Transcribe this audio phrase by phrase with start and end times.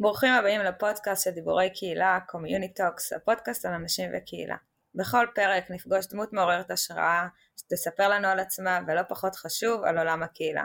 [0.00, 4.56] ברוכים הבאים לפודקאסט של דיבורי קהילה, Community Talks, הפודקאסט על אנשים וקהילה.
[4.94, 7.26] בכל פרק נפגוש דמות מעוררת השראה
[7.56, 10.64] שתספר לנו על עצמה ולא פחות חשוב על עולם הקהילה.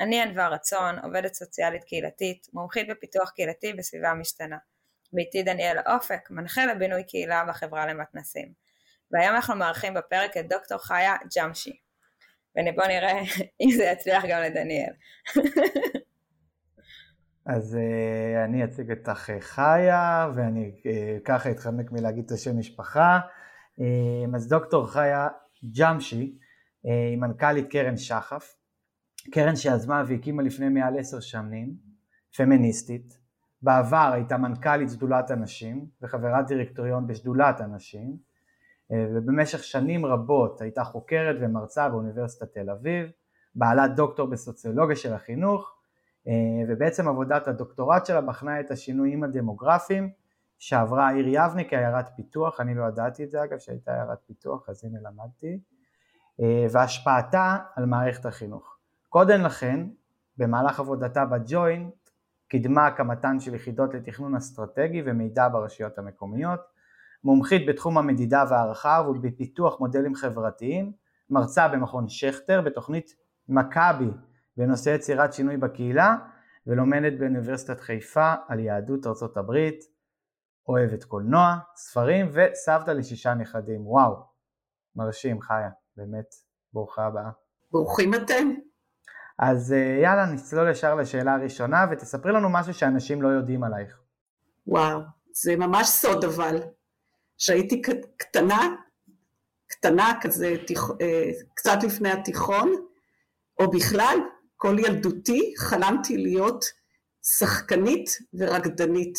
[0.00, 4.56] אני ענווה רצון, עובדת סוציאלית קהילתית, מומחית בפיתוח קהילתי בסביבה משתנה.
[5.12, 8.52] ואיתי דניאל אופק, מנחה לבינוי קהילה בחברה למתנסים.
[9.10, 11.76] והיום אנחנו מארחים בפרק את דוקטור חיה ג'משי.
[12.52, 13.20] ובוא נראה
[13.60, 14.92] אם זה יצליח גם לדניאל.
[17.46, 23.20] אז uh, אני אציג את אח חיה, ואני uh, ככה אתחמק מלהגיד את השם משפחה.
[24.34, 25.28] אז דוקטור חיה
[25.78, 28.54] ג'משי uh, היא מנכ"לית קרן שחף,
[29.30, 31.74] קרן שיזמה והקימה לפני מעל עשר שנים,
[32.36, 33.18] פמיניסטית.
[33.62, 41.36] בעבר הייתה מנכ"לית שדולת הנשים וחברת דירקטוריון בשדולת הנשים, uh, ובמשך שנים רבות הייתה חוקרת
[41.40, 43.10] ומרצה באוניברסיטת תל אביב,
[43.54, 45.76] בעלת דוקטור בסוציולוגיה של החינוך,
[46.28, 46.32] אה,
[46.68, 50.10] ובעצם עבודת הדוקטורט שלה בחנה את השינויים הדמוגרפיים
[50.58, 54.84] שעברה העיר יבנה כעיירת פיתוח, אני לא ידעתי את זה אגב שהייתה עיירת פיתוח אז
[54.84, 55.60] הנה למדתי,
[56.40, 58.75] אה, והשפעתה על מערכת החינוך.
[59.08, 59.88] קודם לכן,
[60.36, 61.94] במהלך עבודתה בג'וינט,
[62.48, 66.60] קידמה הקמתן של יחידות לתכנון אסטרטגי ומידע ברשויות המקומיות,
[67.24, 70.92] מומחית בתחום המדידה והערכה ובפיתוח מודלים חברתיים,
[71.30, 73.16] מרצה במכון שכטר בתוכנית
[73.48, 74.10] מכבי
[74.56, 76.16] בנושא יצירת שינוי בקהילה
[76.66, 79.84] ולומדת באוניברסיטת חיפה על יהדות ארצות הברית,
[80.68, 84.16] אוהבת קולנוע, ספרים וסבתא לשישה נכדים, וואו,
[84.96, 86.34] מרשים חיה, באמת,
[86.72, 87.30] ברוכה הבאה.
[87.72, 88.65] ברוכים אתם.
[89.38, 93.98] אז אה, יאללה, נצלול ישר לשאלה הראשונה ותספרי לנו משהו שאנשים לא יודעים עלייך.
[94.66, 95.00] וואו,
[95.32, 96.62] זה ממש סוד אבל.
[97.38, 97.82] כשהייתי
[98.16, 98.68] קטנה,
[99.66, 100.54] קטנה כזה,
[101.00, 102.72] אה, קצת לפני התיכון,
[103.60, 104.18] או בכלל,
[104.56, 106.64] כל ילדותי חלמתי להיות
[107.22, 109.18] שחקנית ורקדנית,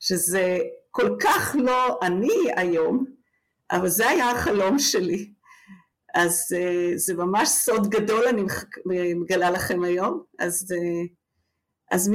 [0.00, 0.58] שזה
[0.90, 3.04] כל כך לא אני היום,
[3.70, 5.32] אבל זה היה החלום שלי.
[6.14, 8.42] אז uh, זה ממש סוד גדול אני
[9.14, 10.22] מגלה לכם היום.
[10.38, 11.08] אז, uh,
[11.90, 12.10] אז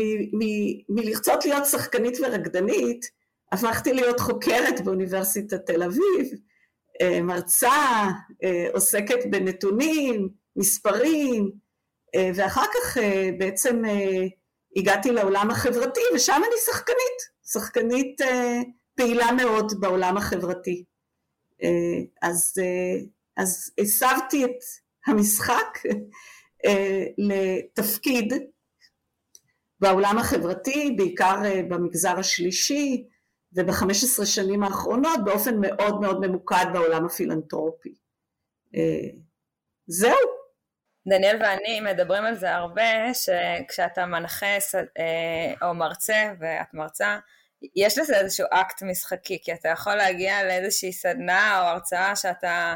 [0.90, 3.06] מלרצות להיות שחקנית ורקדנית,
[3.52, 6.28] הפכתי להיות חוקרת באוניברסיטת תל אביב,
[7.04, 11.52] uh, מרצה, uh, עוסקת בנתונים, מספרים,
[12.16, 14.26] אה, ואחר כך אה, בעצם אה,
[14.76, 18.22] הגעתי לעולם החברתי ושם אני שחקנית, שחקנית
[18.96, 20.84] פעילה מאוד בעולם החברתי.
[22.22, 22.54] אז,
[23.38, 24.58] אז הסבתי את
[25.08, 25.80] המשחק
[27.18, 28.34] לתפקיד
[29.80, 31.36] בעולם החברתי, בעיקר
[31.70, 33.08] במגזר השלישי
[33.54, 37.96] וב-15 שנים האחרונות באופן מאוד מאוד ממוקד בעולם הפילנטרופי.
[39.88, 40.44] זהו.
[41.08, 44.46] דניאל ואני מדברים על זה הרבה, שכשאתה מנחה
[45.00, 47.18] אה, או מרצה, ואת מרצה,
[47.76, 52.76] יש לזה איזשהו אקט משחקי, כי אתה יכול להגיע לאיזושהי סדנה או הרצאה שאתה אה,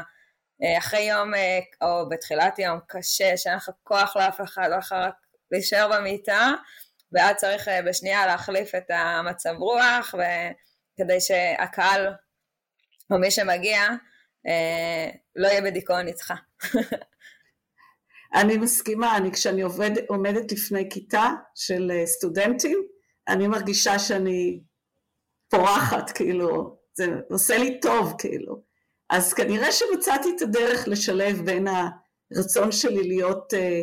[0.78, 5.14] אחרי יום אה, או בתחילת יום קשה, שאין לך כוח לאף אחד, לא יכול רק
[5.50, 6.52] להישאר במיטה,
[7.12, 10.14] ואז צריך בשנייה להחליף את המצב רוח,
[10.96, 12.06] כדי שהקהל
[13.10, 13.80] או מי שמגיע
[15.36, 16.32] לא יהיה בדיכאון איתך.
[18.34, 22.78] אני מסכימה, אני כשאני עובד, עומדת לפני כיתה של אה, סטודנטים,
[23.28, 24.60] אני מרגישה שאני
[25.48, 28.67] פורחת, כאילו, זה עושה לי טוב, כאילו.
[29.10, 31.68] אז כנראה שמצאתי את הדרך לשלב בין
[32.34, 33.82] הרצון שלי להיות אה,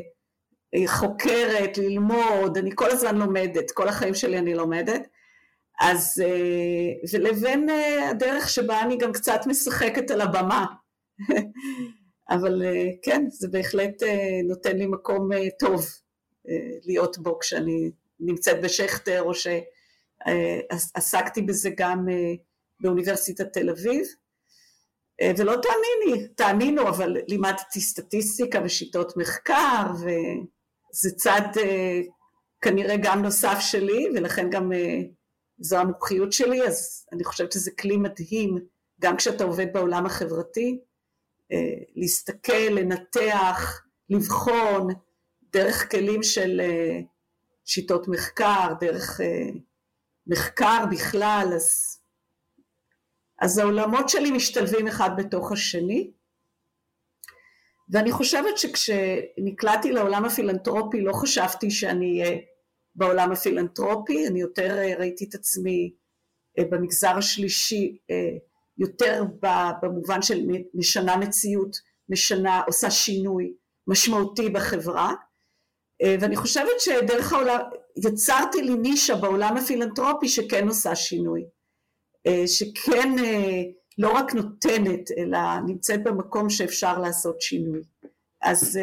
[0.75, 5.07] אה, חוקרת, ללמוד, אני כל הזמן לומדת, כל החיים שלי אני לומדת,
[5.81, 7.69] אז, אה, ולבין
[8.09, 10.65] הדרך שבה אני גם קצת משחקת על הבמה.
[12.29, 12.61] אבל
[13.01, 14.03] כן, זה בהחלט
[14.47, 15.85] נותן לי מקום טוב
[16.85, 19.31] להיות בו כשאני נמצאת בשכטר, או
[20.25, 22.05] שעסקתי בזה גם
[22.79, 24.05] באוניברסיטת תל אביב.
[25.37, 31.41] ולא תאמיני, תאמינו, אבל לימדתי סטטיסטיקה ושיטות מחקר, וזה צד
[32.61, 34.71] כנראה גם נוסף שלי, ולכן גם
[35.59, 38.57] זו המומחיות שלי, אז אני חושבת שזה כלי מדהים,
[39.01, 40.79] גם כשאתה עובד בעולם החברתי,
[41.51, 44.87] אה, להסתכל, לנתח, לבחון,
[45.41, 46.99] דרך כלים של אה,
[47.65, 49.49] שיטות מחקר, דרך אה,
[50.27, 51.99] מחקר בכלל, אז,
[53.41, 56.11] אז העולמות שלי משתלבים אחד בתוך השני.
[57.89, 62.37] ואני חושבת שכשנקלעתי לעולם הפילנטרופי לא חשבתי שאני אהיה
[62.95, 65.93] בעולם הפילנטרופי, אני יותר ראיתי את עצמי
[66.59, 67.97] במגזר השלישי
[68.77, 69.23] יותר
[69.81, 71.77] במובן של משנה מציאות,
[72.09, 73.53] משנה, עושה שינוי
[73.87, 75.13] משמעותי בחברה
[76.03, 77.59] ואני חושבת שדרך העולם,
[77.97, 81.45] יצרתי לי נישה בעולם הפילנטרופי שכן עושה שינוי,
[82.45, 83.15] שכן
[83.97, 87.81] לא רק נותנת אלא נמצאת במקום שאפשר לעשות שינוי.
[88.41, 88.79] אז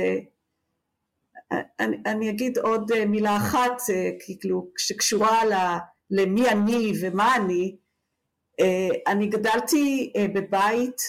[1.81, 3.83] אני, אני אגיד עוד מילה אחת,
[4.19, 5.43] כאילו, שקשורה
[6.11, 7.77] למי אני ומה אני,
[9.06, 11.00] אני גדלתי בבית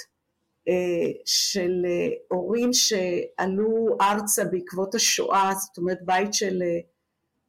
[1.26, 1.86] של
[2.28, 6.64] הורים שעלו ארצה בעקבות השואה, זאת אומרת בית של,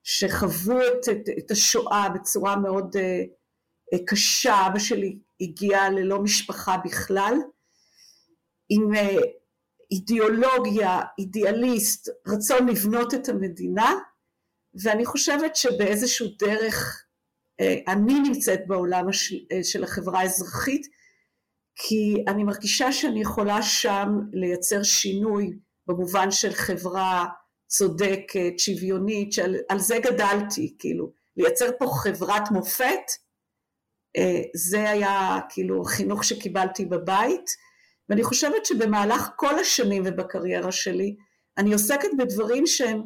[0.05, 2.97] שחוו את, את, את השואה בצורה מאוד
[4.07, 7.35] קשה, אבא שלי הגיע ללא משפחה בכלל,
[8.69, 8.91] עם
[9.91, 13.95] אידיאולוגיה, אידיאליסט, רצון לבנות את המדינה,
[14.83, 17.05] ואני חושבת שבאיזשהו דרך
[17.89, 19.07] אני נמצאת בעולם
[19.63, 20.87] של החברה האזרחית,
[21.77, 27.27] כי אני מרגישה שאני יכולה שם לייצר שינוי במובן של חברה
[27.67, 33.11] צודקת, שוויונית, שעל זה גדלתי, כאילו, לייצר פה חברת מופת,
[34.55, 37.51] זה היה כאילו החינוך שקיבלתי בבית,
[38.09, 41.17] ואני חושבת שבמהלך כל השנים ובקריירה שלי,
[41.59, 43.03] אני עוסקת בדברים שהם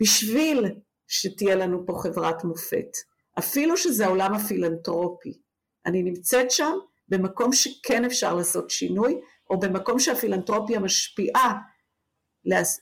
[0.00, 0.64] בשביל
[1.08, 2.96] שתהיה לנו פה חברת מופת,
[3.38, 5.40] אפילו שזה העולם הפילנטרופי.
[5.86, 6.72] אני נמצאת שם
[7.08, 9.20] במקום שכן אפשר לעשות שינוי,
[9.50, 11.58] או במקום שהפילנטרופיה משפיעה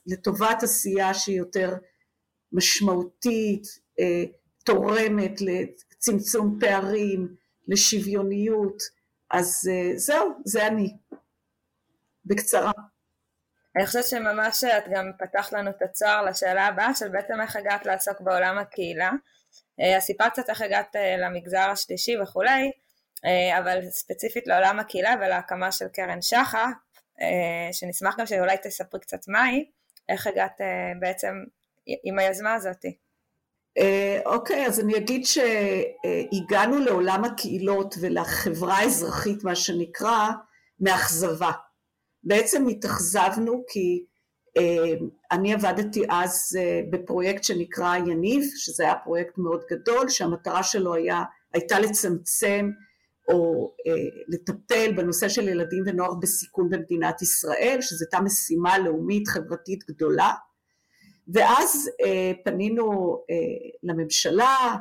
[0.07, 1.75] לטובת עשייה שהיא יותר
[2.53, 3.63] משמעותית,
[4.65, 7.29] תורמת לצמצום פערים,
[7.69, 8.83] לשוויוניות,
[9.31, 10.97] אז זהו, זה אני.
[12.25, 12.73] בקצרה.
[13.77, 17.87] אני חושבת שממש את גם פתחת לנו את הצוהר לשאלה הבאה של בעצם איך הגעת
[17.87, 19.11] לעסוק בעולם הקהילה.
[19.97, 22.71] אז סיפרת קצת איך הגעת למגזר השלישי וכולי,
[23.59, 26.67] אבל ספציפית לעולם הקהילה ולהקמה של קרן שחר,
[27.73, 29.71] שנשמח גם שאולי תספרי קצת מהי,
[30.09, 30.61] איך הגעת
[31.01, 31.35] בעצם
[32.05, 32.97] עם היוזמה הזאתי.
[34.27, 40.31] אוקיי, אז אני אגיד שהגענו לעולם הקהילות ולחברה האזרחית, מה שנקרא,
[40.81, 41.51] מאכזבה.
[42.25, 44.05] בעצם התאכזבנו כי
[45.33, 46.59] אני עבדתי אז
[46.91, 51.23] בפרויקט שנקרא יניב, שזה היה פרויקט מאוד גדול, שהמטרה שלו היה,
[51.55, 52.71] הייתה לצמצם
[53.29, 53.73] או
[54.29, 60.33] לטפל בנושא של ילדים ונוער בסיכון במדינת ישראל, שזו הייתה משימה לאומית חברתית גדולה,
[61.35, 61.91] ואז
[62.45, 63.19] פנינו
[63.83, 64.77] לממשלה,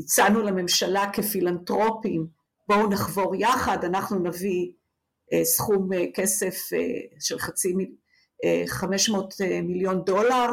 [0.00, 2.26] הצענו לממשלה כפילנטרופים,
[2.68, 4.72] בואו נחבור יחד, אנחנו נביא
[5.42, 6.68] סכום כסף
[7.20, 7.74] של חצי,
[8.66, 10.46] 500 מיליון דולר,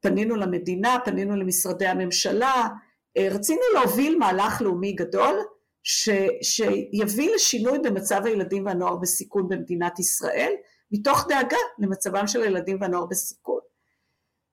[0.00, 2.68] פנינו למדינה, פנינו למשרדי הממשלה,
[3.18, 5.40] רצינו להוביל מהלך לאומי גדול
[5.82, 6.08] ש,
[6.42, 10.52] שיביא לשינוי במצב הילדים והנוער בסיכון במדינת ישראל,
[10.90, 13.60] מתוך דאגה למצבם של הילדים והנוער בסיכון.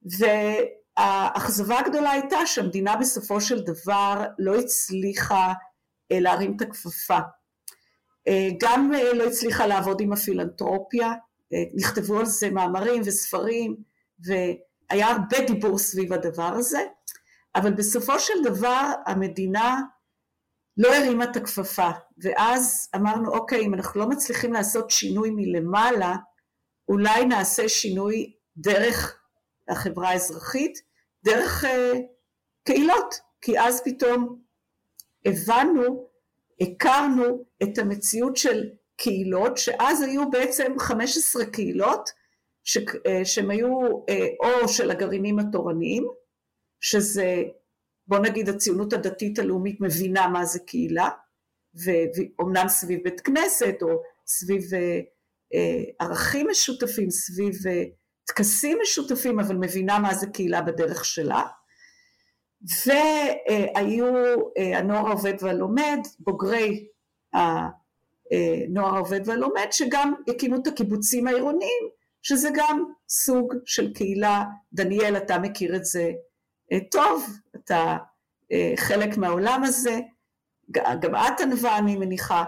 [0.05, 5.53] והאכזבה הגדולה הייתה שהמדינה בסופו של דבר לא הצליחה
[6.11, 7.19] להרים את הכפפה.
[8.59, 11.13] גם לא הצליחה לעבוד עם הפילנטרופיה,
[11.75, 13.75] נכתבו על זה מאמרים וספרים
[14.19, 16.79] והיה הרבה דיבור סביב הדבר הזה,
[17.55, 19.81] אבל בסופו של דבר המדינה
[20.77, 21.89] לא הרימה את הכפפה,
[22.23, 26.15] ואז אמרנו אוקיי, אם אנחנו לא מצליחים לעשות שינוי מלמעלה,
[26.87, 29.21] אולי נעשה שינוי דרך
[29.69, 30.81] החברה האזרחית,
[31.23, 31.67] דרך uh,
[32.63, 34.41] קהילות, כי אז פתאום
[35.25, 36.07] הבנו,
[36.61, 42.09] הכרנו את המציאות של קהילות, שאז היו בעצם 15 קהילות,
[42.63, 42.81] ש, uh,
[43.23, 44.03] שהם היו uh,
[44.43, 46.07] או של הגרעינים התורניים,
[46.79, 47.43] שזה
[48.07, 51.09] בוא נגיד הציונות הדתית הלאומית מבינה מה זה קהילה,
[51.85, 54.61] ואומנם סביב בית כנסת או סביב
[55.99, 57.55] ערכים משותפים, סביב
[58.25, 61.43] טקסים משותפים, אבל מבינה מה זה קהילה בדרך שלה.
[62.85, 64.05] והיו
[64.75, 66.87] הנוער העובד והלומד, בוגרי
[67.33, 71.83] הנוער העובד והלומד, שגם הקימו את הקיבוצים העירוניים,
[72.21, 76.11] שזה גם סוג של קהילה, דניאל אתה מכיר את זה
[76.91, 77.97] טוב, אתה
[78.75, 79.99] חלק מהעולם הזה,
[80.71, 82.43] גם את ענווה אני מניחה.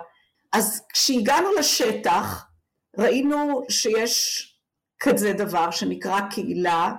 [0.54, 2.46] אז כשהגענו לשטח
[2.98, 4.47] ראינו שיש
[5.00, 6.94] כזה דבר שנקרא קהילה,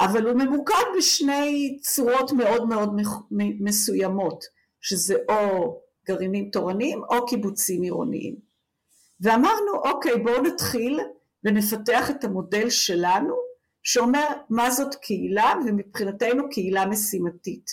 [0.00, 2.90] אבל הוא ממוקד בשני צורות מאוד מאוד
[3.60, 4.44] מסוימות,
[4.80, 8.36] שזה או גרעינים תורניים או קיבוצים עירוניים.
[9.20, 11.00] ואמרנו, אוקיי, בואו נתחיל
[11.44, 13.34] ונפתח את המודל שלנו,
[13.82, 17.70] שאומר מה זאת קהילה ומבחינתנו קהילה משימתית.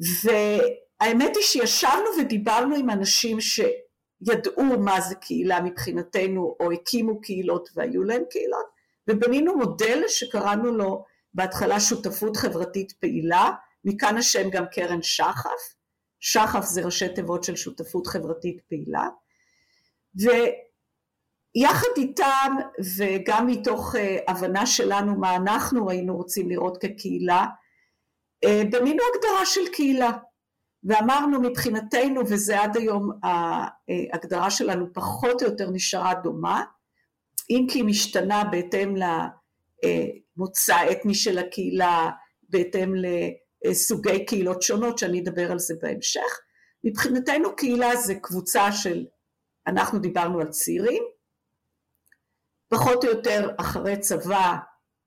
[0.00, 3.40] והאמת היא שישבנו ודיברנו עם אנשים
[4.26, 8.66] שידעו מה זה קהילה מבחינתנו או הקימו קהילות והיו להם קהילות
[9.08, 13.50] ובנינו מודל שקראנו לו בהתחלה שותפות חברתית פעילה,
[13.84, 15.74] מכאן השם גם קרן שחף,
[16.20, 19.08] שחף זה ראשי תיבות של שותפות חברתית פעילה,
[20.14, 22.56] ויחד איתם
[22.98, 27.46] וגם מתוך אה, הבנה שלנו מה אנחנו היינו רוצים לראות כקהילה,
[28.44, 30.10] אה, בנינו הגדרה של קהילה,
[30.84, 36.64] ואמרנו מבחינתנו, וזה עד היום ההגדרה שלנו פחות או יותר נשארה דומה,
[37.50, 38.94] אם כי היא משתנה בהתאם
[40.36, 42.10] למוצא האתני של הקהילה,
[42.48, 42.94] בהתאם
[43.64, 46.40] לסוגי קהילות שונות, שאני אדבר על זה בהמשך.
[46.84, 49.06] מבחינתנו קהילה זה קבוצה של,
[49.66, 51.02] אנחנו דיברנו על צעירים,
[52.68, 54.56] פחות או יותר אחרי צבא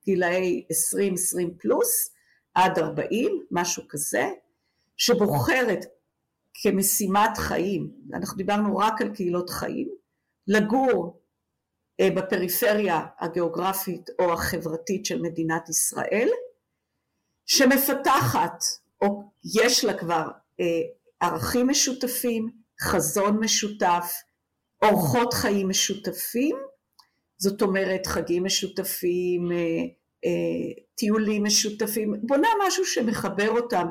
[0.06, 0.66] גילאי
[0.96, 2.12] 20-20 פלוס,
[2.54, 4.30] עד 40, משהו כזה,
[4.98, 5.86] שבוחרת
[6.54, 9.90] כמשימת חיים, אנחנו דיברנו רק על קהילות חיים,
[10.48, 11.22] לגור
[12.00, 16.30] אה, בפריפריה הגיאוגרפית או החברתית של מדינת ישראל,
[17.46, 18.64] שמפתחת,
[19.02, 20.28] או יש לה כבר
[20.60, 20.66] אה,
[21.20, 22.50] ערכים משותפים,
[22.82, 24.14] חזון משותף,
[24.84, 26.56] אורחות חיים משותפים,
[27.38, 33.88] זאת אומרת חגים משותפים, אה, טיולים משותפים, בונה משהו שמחבר אותם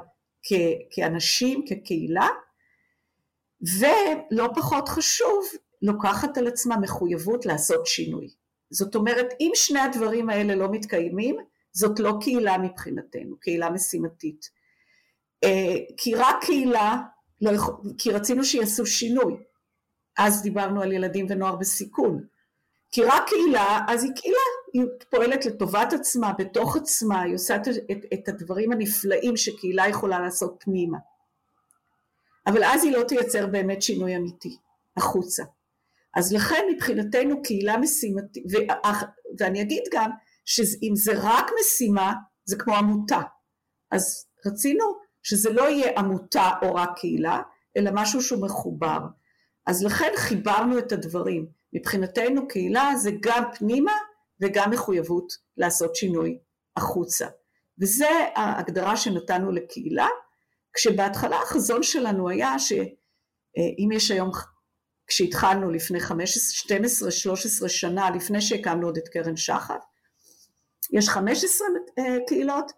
[0.91, 2.29] כאנשים, כקהילה,
[3.81, 5.45] ולא פחות חשוב,
[5.83, 8.29] לוקחת על עצמה מחויבות לעשות שינוי.
[8.71, 11.37] זאת אומרת, אם שני הדברים האלה לא מתקיימים,
[11.73, 14.51] זאת לא קהילה מבחינתנו, קהילה משימתית.
[15.45, 17.01] אה, כי רק קהילה,
[17.41, 17.51] לא
[17.99, 19.37] כי רצינו שיעשו שינוי.
[20.19, 22.27] אז דיברנו על ילדים ונוער בסיכון.
[22.95, 24.39] כי רק קהילה, אז היא קהילה,
[24.73, 30.21] היא פועלת לטובת עצמה, בתוך עצמה, היא עושה את, את, את הדברים הנפלאים שקהילה יכולה
[30.21, 30.99] לעשות פנימה.
[32.47, 34.57] אבל אז היא לא תייצר באמת שינוי אמיתי,
[34.97, 35.45] החוצה.
[36.15, 38.45] אז לכן מבחינתנו קהילה משימתית,
[39.39, 40.11] ואני אגיד גם
[40.45, 42.13] שאם זה רק משימה,
[42.45, 43.21] זה כמו עמותה.
[43.91, 44.85] אז רצינו
[45.23, 47.43] שזה לא יהיה עמותה או רק קהילה,
[47.77, 48.99] אלא משהו שהוא מחובר.
[49.67, 51.63] אז לכן חיברנו את הדברים.
[51.75, 53.93] מבחינתנו קהילה זה גם פנימה
[54.40, 56.38] וגם מחויבות לעשות שינוי
[56.76, 57.26] החוצה.
[57.78, 60.09] וזה ההגדרה שנתנו לקהילה,
[60.75, 64.31] כשבהתחלה החזון שלנו היה שאם יש היום
[65.07, 69.76] כשהתחלנו לפני 15, 12, 13 שנה, לפני שהקמנו עוד את קרן שחר,
[70.93, 71.66] יש 15
[71.99, 72.73] אה, קהילות,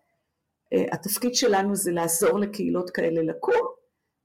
[0.73, 3.67] אה, התפקיד שלנו זה לעזור לקהילות כאלה לקום,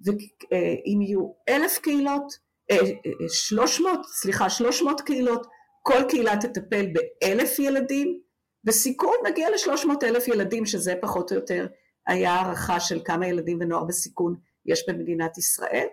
[0.06, 2.50] ואם יהיו אלף קהילות,
[3.30, 5.48] 300, אה, סליחה, 300 קהילות,
[5.82, 8.20] כל קהילה תטפל באלף ילדים,
[8.63, 11.68] בסיכון נגיע ל-300 אלף ילדים, שזה פחות או יותר
[12.08, 14.36] היה הערכה של כמה ילדים ונוער בסיכון
[14.66, 15.88] יש במדינת ישראל.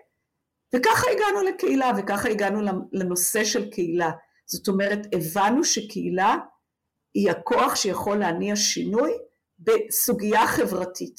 [0.75, 2.59] וככה הגענו לקהילה, וככה הגענו
[2.91, 4.11] לנושא של קהילה.
[4.45, 6.37] זאת אומרת, הבנו שקהילה
[7.13, 9.11] היא הכוח שיכול להניע שינוי
[9.59, 11.17] בסוגיה חברתית.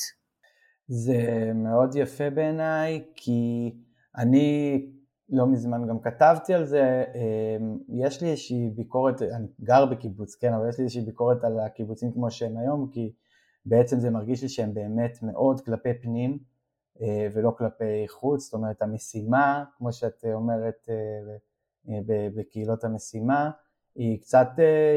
[0.88, 3.70] זה מאוד יפה בעיניי, כי
[4.16, 4.86] אני
[5.30, 10.52] לא מזמן גם כתבתי על זה, אמ, יש לי איזושהי ביקורת, אני גר בקיבוץ, כן,
[10.52, 13.12] אבל יש לי איזושהי ביקורת על הקיבוצים כמו שהם היום, כי
[13.66, 16.38] בעצם זה מרגיש לי שהם באמת מאוד כלפי פנים,
[17.02, 20.94] אה, ולא כלפי חוץ, זאת אומרת המשימה, כמו שאת אומרת אה,
[21.88, 22.00] אה,
[22.34, 23.50] בקהילות המשימה,
[23.94, 24.48] היא קצת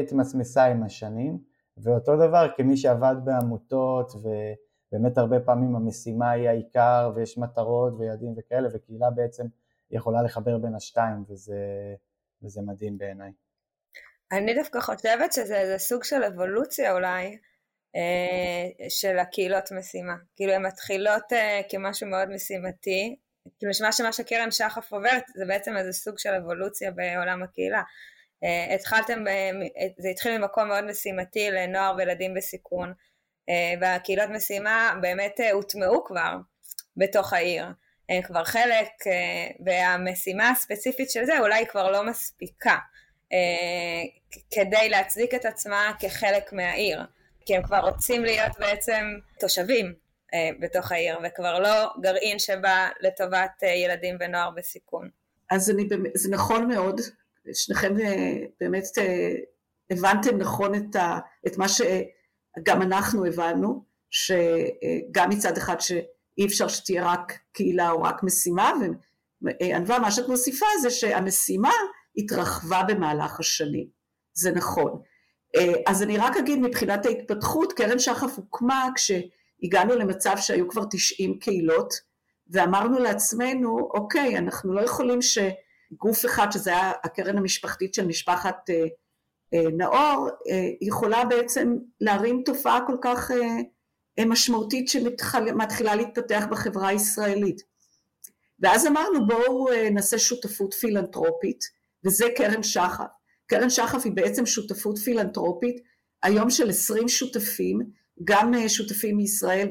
[0.02, 1.38] התמסמסה עם השנים,
[1.76, 8.68] ואותו דבר כמי שעבד בעמותות ובאמת הרבה פעמים המשימה היא העיקר ויש מטרות ויעדים וכאלה
[8.72, 9.46] וקהילה בעצם
[9.94, 11.56] יכולה לחבר בין השתיים וזה,
[12.42, 13.30] וזה מדהים בעיניי.
[14.32, 17.38] אני דווקא חושבת שזה סוג של אבולוציה אולי,
[17.96, 20.14] אה, של הקהילות משימה.
[20.36, 23.16] כאילו הן מתחילות אה, כמשהו מאוד משימתי,
[23.58, 27.82] כאילו מה שמה שקרן שחף עוברת זה בעצם איזה סוג של אבולוציה בעולם הקהילה.
[28.44, 29.24] אה, התחלתם,
[29.98, 32.92] זה התחיל ממקום מאוד משימתי לנוער וילדים בסיכון,
[33.80, 36.36] והקהילות משימה באמת הוטמעו כבר
[36.96, 37.64] בתוך העיר.
[38.08, 38.90] הם כבר חלק,
[39.66, 42.76] והמשימה הספציפית של זה אולי כבר לא מספיקה
[44.50, 47.00] כדי להצדיק את עצמה כחלק מהעיר.
[47.46, 49.04] כי הם כבר רוצים להיות בעצם
[49.40, 49.94] תושבים
[50.34, 55.08] אה, בתוך העיר, וכבר לא גרעין שבא לטובת אה, ילדים ונוער בסיכון.
[55.50, 57.00] אז אני, זה נכון מאוד,
[57.52, 59.34] שניכם אה, באמת אה,
[59.90, 65.76] הבנתם נכון את, ה, את מה שגם אנחנו הבנו, שגם מצד אחד
[66.36, 68.72] שאי אפשר שתהיה רק קהילה או רק משימה,
[69.42, 71.72] וענווה מה שאת מוסיפה זה שהמשימה
[72.16, 73.86] התרחבה במהלך השנים,
[74.34, 75.00] זה נכון.
[75.86, 81.94] אז אני רק אגיד מבחינת ההתפתחות, קרן שחף הוקמה כשהגענו למצב שהיו כבר 90 קהילות,
[82.50, 88.84] ואמרנו לעצמנו, אוקיי, אנחנו לא יכולים שגוף אחד, שזה היה הקרן המשפחתית של משפחת אה,
[89.54, 93.30] אה, נאור, אה, יכולה בעצם להרים תופעה כל כך
[94.20, 97.62] משמעותית שמתחילה להתפתח בחברה הישראלית.
[98.60, 101.64] ואז אמרנו בואו אה, נעשה שותפות פילנטרופית,
[102.04, 103.04] וזה קרן שחף.
[103.46, 105.76] קרן שחף היא בעצם שותפות פילנטרופית,
[106.22, 107.80] היום של עשרים שותפים,
[108.24, 109.68] גם אה, שותפים מישראל,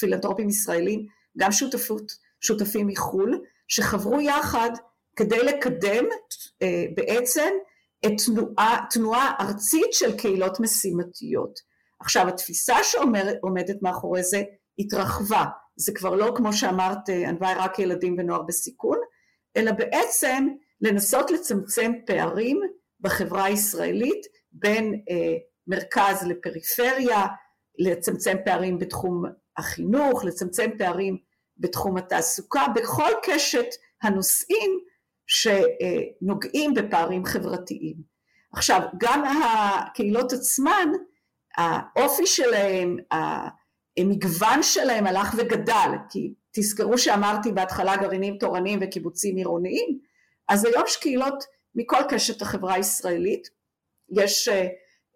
[0.00, 1.06] פילנטרופים ישראלים,
[1.38, 4.70] גם שותפות, שותפים מחו"ל, שחברו יחד
[5.16, 6.04] כדי לקדם
[6.62, 7.50] אה, בעצם
[8.06, 11.69] את תנועה, תנועה ארצית של קהילות משימתיות.
[12.00, 14.42] עכשיו התפיסה שעומדת מאחורי זה
[14.78, 15.44] התרחבה,
[15.76, 18.98] זה כבר לא כמו שאמרת ענווה רק ילדים ונוער בסיכון,
[19.56, 20.48] אלא בעצם
[20.80, 22.60] לנסות לצמצם פערים
[23.00, 27.26] בחברה הישראלית בין אה, מרכז לפריפריה,
[27.78, 29.24] לצמצם פערים בתחום
[29.56, 31.16] החינוך, לצמצם פערים
[31.56, 33.66] בתחום התעסוקה, בכל קשת
[34.02, 34.78] הנושאים
[35.26, 37.96] שנוגעים בפערים חברתיים.
[38.52, 40.88] עכשיו, גם הקהילות עצמן,
[41.56, 42.96] האופי שלהם,
[43.98, 49.98] המגוון שלהם הלך וגדל, כי תזכרו שאמרתי בהתחלה גרעינים תורניים וקיבוצים עירוניים,
[50.48, 53.48] אז היום יש קהילות מכל קשת החברה הישראלית,
[54.10, 54.66] יש אה,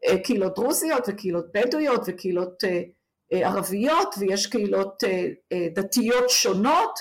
[0.08, 2.82] אה, קהילות דרוזיות וקהילות בדואיות וקהילות אה,
[3.30, 5.02] ערביות ויש קהילות
[5.74, 6.98] דתיות שונות,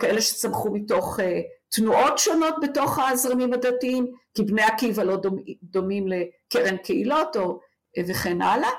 [0.00, 1.20] כאלה שצמחו מתוך
[1.68, 5.16] תנועות שונות בתוך הזרמים הדתיים, כי בני עקיבא לא
[5.62, 7.60] דומים לקרן קהילות או,
[8.08, 8.70] וכן הלאה.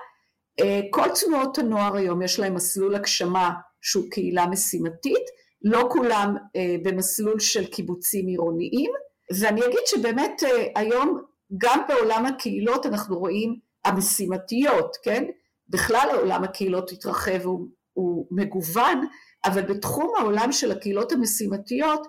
[0.89, 3.51] כל תנועות הנוער היום יש להם מסלול הגשמה
[3.81, 5.23] שהוא קהילה משימתית,
[5.63, 6.35] לא כולם
[6.83, 8.91] במסלול של קיבוצים עירוניים,
[9.39, 10.41] ואני אגיד שבאמת
[10.75, 11.21] היום
[11.57, 15.23] גם בעולם הקהילות אנחנו רואים המשימתיות, כן?
[15.69, 19.07] בכלל העולם הקהילות התרחב הוא, הוא מגוון,
[19.45, 22.07] אבל בתחום העולם של הקהילות המשימתיות,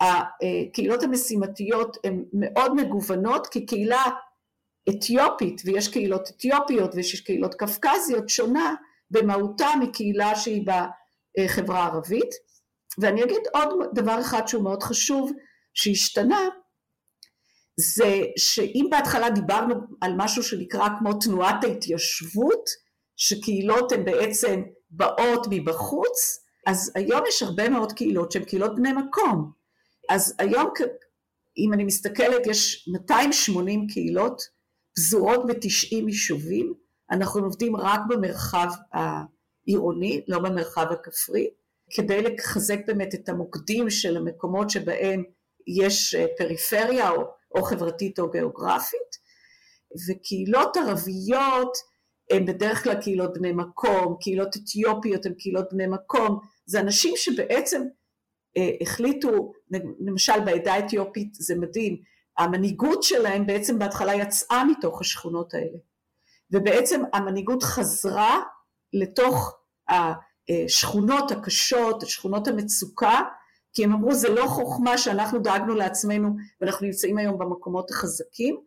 [0.00, 4.04] הקהילות המשימתיות הן מאוד מגוונות, כי קהילה
[4.90, 8.74] אתיופית, ויש קהילות אתיופיות ויש קהילות קווקזיות, שונה
[9.10, 12.30] במהותה מקהילה שהיא בחברה הערבית.
[12.98, 15.32] ואני אגיד עוד דבר אחד שהוא מאוד חשוב,
[15.74, 16.48] שהשתנה,
[17.76, 22.70] זה שאם בהתחלה דיברנו על משהו שנקרא כמו תנועת ההתיישבות,
[23.16, 29.52] שקהילות הן בעצם באות מבחוץ, אז היום יש הרבה מאוד קהילות שהן קהילות בני מקום.
[30.10, 30.70] אז היום,
[31.58, 34.42] אם אני מסתכלת, יש 280 קהילות
[35.00, 36.74] פזורות ב-90 יישובים,
[37.10, 41.50] אנחנו עובדים רק במרחב העירוני, לא במרחב הכפרי,
[41.90, 45.22] כדי לחזק באמת את המוקדים של המקומות שבהם
[45.66, 49.16] יש אה, פריפריה או או חברתית או גיאוגרפית,
[50.08, 51.76] וקהילות ערביות
[52.30, 57.82] הן בדרך כלל קהילות בני מקום, קהילות אתיופיות הן קהילות בני מקום, זה אנשים שבעצם
[58.56, 59.52] אה, החליטו,
[60.00, 61.96] למשל בעדה האתיופית זה מדהים,
[62.40, 65.78] המנהיגות שלהם בעצם בהתחלה יצאה מתוך השכונות האלה,
[66.50, 68.40] ובעצם המנהיגות חזרה
[68.92, 69.56] לתוך
[69.88, 73.20] השכונות הקשות, שכונות המצוקה,
[73.72, 76.28] כי הם אמרו זה לא חוכמה שאנחנו דאגנו לעצמנו
[76.60, 78.60] ואנחנו נמצאים היום במקומות החזקים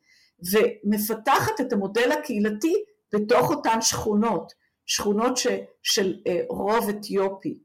[0.54, 2.74] ומפתחת את המודל הקהילתי
[3.14, 4.54] בתוך אותן שכונות,
[4.86, 5.48] שכונות ש,
[5.84, 7.60] של אה, רוב אתיופי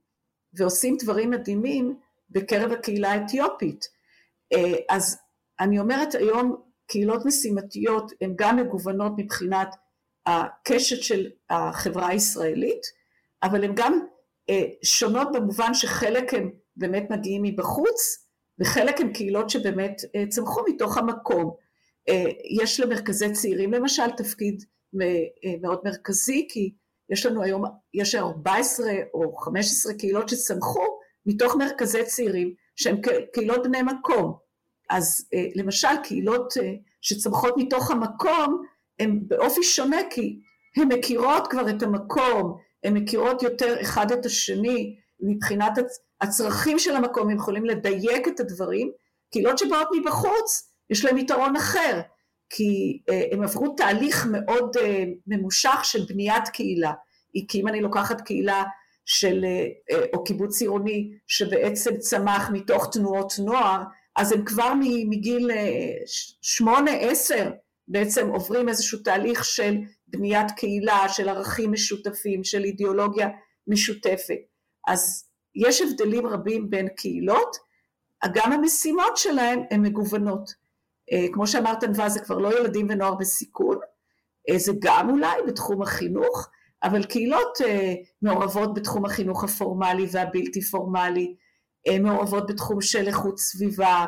[0.55, 1.99] ועושים דברים מדהימים
[2.31, 3.85] בקרב הקהילה האתיופית.
[4.53, 5.19] אה, אז
[5.61, 9.69] אני אומרת היום קהילות משימתיות הן גם מגוונות מבחינת
[10.27, 12.83] הקשת של החברה הישראלית,
[13.43, 14.01] אבל הן גם
[14.51, 18.29] אה, שונות במובן שחלק הן באמת מגיעים מבחוץ,
[18.61, 21.55] וחלק הם קהילות שבאמת אה, צמחו מתוך המקום.
[22.09, 22.25] אה,
[22.63, 24.65] יש למרכזי צעירים למשל תפקיד
[25.61, 26.75] מאוד מרכזי, כי
[27.11, 30.85] יש לנו היום, יש 14 או 15 קהילות שצמחו
[31.27, 33.01] מתוך מרכזי צעירים שהן
[33.33, 34.48] קהילות בני מקום.
[34.89, 36.55] אז למשל קהילות
[37.01, 38.63] שצמחות מתוך המקום
[38.99, 40.39] הן באופי שונה כי
[40.77, 45.73] הן מכירות כבר את המקום, הן מכירות יותר אחד את השני מבחינת
[46.21, 48.91] הצרכים של המקום, הם יכולים לדייק את הדברים,
[49.33, 52.01] קהילות שבאות מבחוץ, יש להם יתרון אחר,
[52.51, 56.93] כי אה, הם עברו תהליך מאוד אה, ממושך של בניית קהילה,
[57.49, 58.65] כי אם אני לוקחת קהילה
[59.05, 63.83] של, אה, או קיבוץ עירוני שבעצם צמח מתוך תנועות נוער,
[64.19, 64.73] אז הם כבר
[65.09, 65.51] מגיל
[66.43, 67.51] שמונה, עשר,
[67.89, 69.77] בעצם עוברים איזשהו תהליך של
[70.07, 73.29] בניית קהילה, של ערכים משותפים, של אידיאולוגיה
[73.67, 74.39] משותפת.
[74.89, 77.57] אז יש הבדלים רבים בין קהילות,
[78.35, 80.51] גם המשימות שלהם הן מגוונות.
[81.13, 83.79] אה, כמו שאמרת ענווה זה כבר לא ילדים ונוער בסיכון,
[84.57, 86.49] זה גם אולי בתחום החינוך,
[86.83, 87.59] אבל קהילות
[88.23, 91.35] מעורבות בתחום החינוך הפורמלי והבלתי פורמלי,
[92.01, 94.05] מעורבות בתחום של איכות סביבה,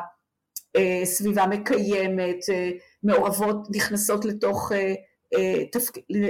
[1.03, 2.37] סביבה מקיימת,
[3.03, 4.71] מעורבות, נכנסות לתוך,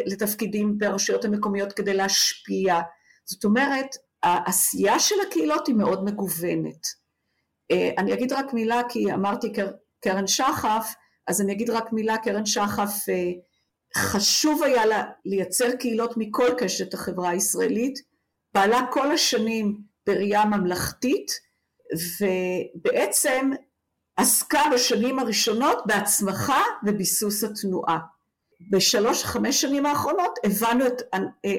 [0.06, 2.80] לתפקידים ברשויות המקומיות כדי להשפיע.
[3.26, 3.88] זאת אומרת,
[4.24, 7.02] העשייה של הקהילות היא מאוד מגוונת.
[7.98, 9.54] אני אגיד רק מילה, כי אמרתי
[10.02, 10.94] קרן שחף,
[11.28, 13.06] אז אני אגיד רק מילה, קרן שחף,
[13.98, 18.00] חשוב היה לה לייצר קהילות מכל קשת החברה הישראלית,
[18.54, 21.32] פעלה כל השנים בראייה ממלכתית,
[22.22, 23.52] ובעצם
[24.18, 28.00] עסקה בשנים הראשונות בהצמחה וביסוס התנועה.
[28.72, 31.02] בשלוש, חמש שנים האחרונות הבנו את,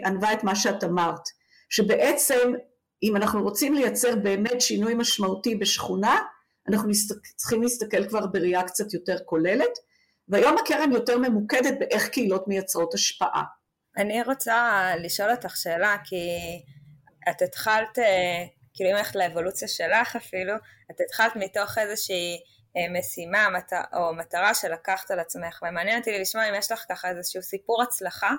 [0.05, 1.23] ענווה את מה שאת אמרת,
[1.71, 2.53] שבעצם
[3.03, 6.19] אם אנחנו רוצים לייצר באמת שינוי משמעותי בשכונה,
[6.69, 6.91] אנחנו
[7.37, 9.79] צריכים להסתכל כבר בראייה קצת יותר כוללת,
[10.29, 13.43] והיום הקרן יותר ממוקדת באיך קהילות מייצרות השפעה.
[13.97, 16.17] אני רוצה לשאול אותך שאלה, כי
[17.31, 20.55] את התחלת, אה, כאילו אם הולכת לאבולוציה שלך אפילו,
[20.91, 22.41] את התחלת מתוך איזושהי
[22.77, 23.49] אה, משימה
[23.95, 28.31] או מטרה שלקחת על עצמך, ומעניין אותי לשמוע אם יש לך ככה איזשהו סיפור הצלחה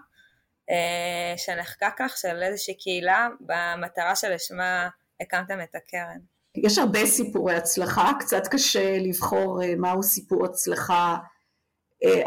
[0.70, 4.90] אה, שנחקק לך, של איזושהי קהילה במטרה שלשמה
[5.22, 6.20] הקמתם את הקרן.
[6.56, 11.18] יש הרבה סיפורי הצלחה, קצת קשה לבחור מהו סיפור הצלחה.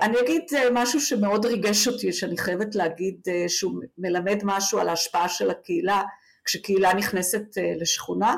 [0.03, 0.43] אני אגיד
[0.73, 6.03] משהו שמאוד ריגש אותי, שאני חייבת להגיד שהוא מלמד משהו על ההשפעה של הקהילה.
[6.47, 8.37] כשקהילה נכנסת אה, לשכונה.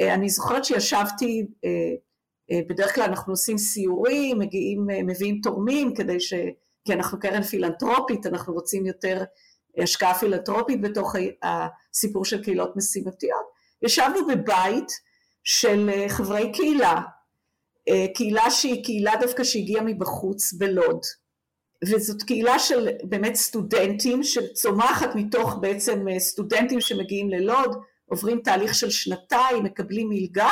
[0.00, 6.34] אה, אני זוכרת שישבתי, אה, בדרך כלל אנחנו עושים סיורים, מגיעים, מביאים תורמים כדי ש...
[6.84, 9.24] כי אנחנו קרן פילנטרופית, אנחנו רוצים יותר
[9.78, 13.46] השקעה פילנטרופית בתוך הסיפור של קהילות משימתיות.
[13.82, 14.88] ישבנו בבית
[15.44, 17.00] של חברי קהילה,
[18.14, 21.00] קהילה שהיא קהילה דווקא שהגיעה מבחוץ בלוד.
[21.84, 28.90] וזאת קהילה של באמת סטודנטים שצומחת מתוך בעצם אה, סטודנטים שמגיעים ללוד, עוברים תהליך של
[28.90, 30.50] שנתיים, מקבלים מלגה,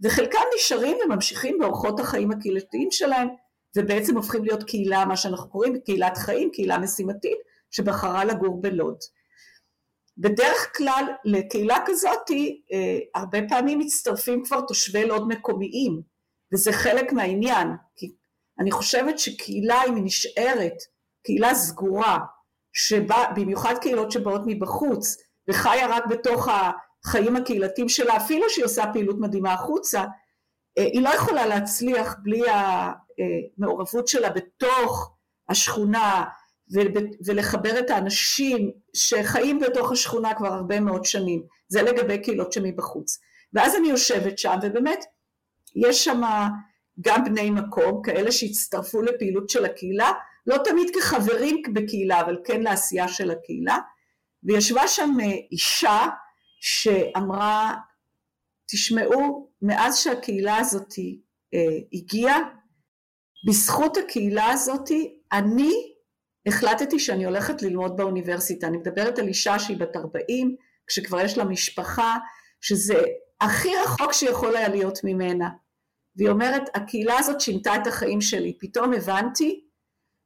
[0.00, 3.28] וחלקם נשארים וממשיכים באורחות החיים הקהילתיים שלהם,
[3.76, 7.38] ובעצם הופכים להיות קהילה, מה שאנחנו קוראים קהילת חיים, קהילה משימתית,
[7.70, 8.96] שבחרה לגור בלוד.
[10.18, 12.30] בדרך כלל לקהילה כזאת
[12.72, 16.02] אה, הרבה פעמים מצטרפים כבר תושבי לוד מקומיים,
[16.52, 18.12] וזה חלק מהעניין, כי
[18.60, 20.76] אני חושבת שקהילה אם היא נשארת,
[21.22, 22.18] קהילה סגורה,
[22.72, 25.16] שבא, במיוחד קהילות שבאות מבחוץ
[25.48, 30.04] וחיה רק בתוך החיים הקהילתיים שלה, אפילו שהיא עושה פעילות מדהימה החוצה,
[30.78, 32.42] אה, היא לא יכולה להצליח בלי
[33.58, 35.12] המעורבות שלה בתוך
[35.48, 36.24] השכונה
[37.26, 43.18] ולחבר את האנשים שחיים בתוך השכונה כבר הרבה מאוד שנים, זה לגבי קהילות שמבחוץ.
[43.52, 45.04] ואז אני יושבת שם ובאמת
[45.76, 46.20] יש שם
[47.00, 50.12] גם בני מקום, כאלה שהצטרפו לפעילות של הקהילה,
[50.46, 53.78] לא תמיד כחברים בקהילה, אבל כן לעשייה של הקהילה,
[54.42, 56.06] וישבה שם אה, אישה
[56.60, 57.74] שאמרה,
[58.70, 60.94] תשמעו, מאז שהקהילה הזאת
[61.54, 62.38] אה, הגיעה,
[63.48, 64.90] בזכות הקהילה הזאת
[65.32, 65.72] אני
[66.46, 68.66] החלטתי שאני הולכת ללמוד באוניברסיטה.
[68.66, 70.56] אני מדברת על אישה שהיא בת 40,
[70.86, 72.16] כשכבר יש לה משפחה,
[72.60, 73.02] שזה
[73.40, 75.48] הכי רחוק שיכול היה להיות ממנה.
[76.16, 79.64] והיא אומרת, הקהילה הזאת שינתה את החיים שלי, פתאום הבנתי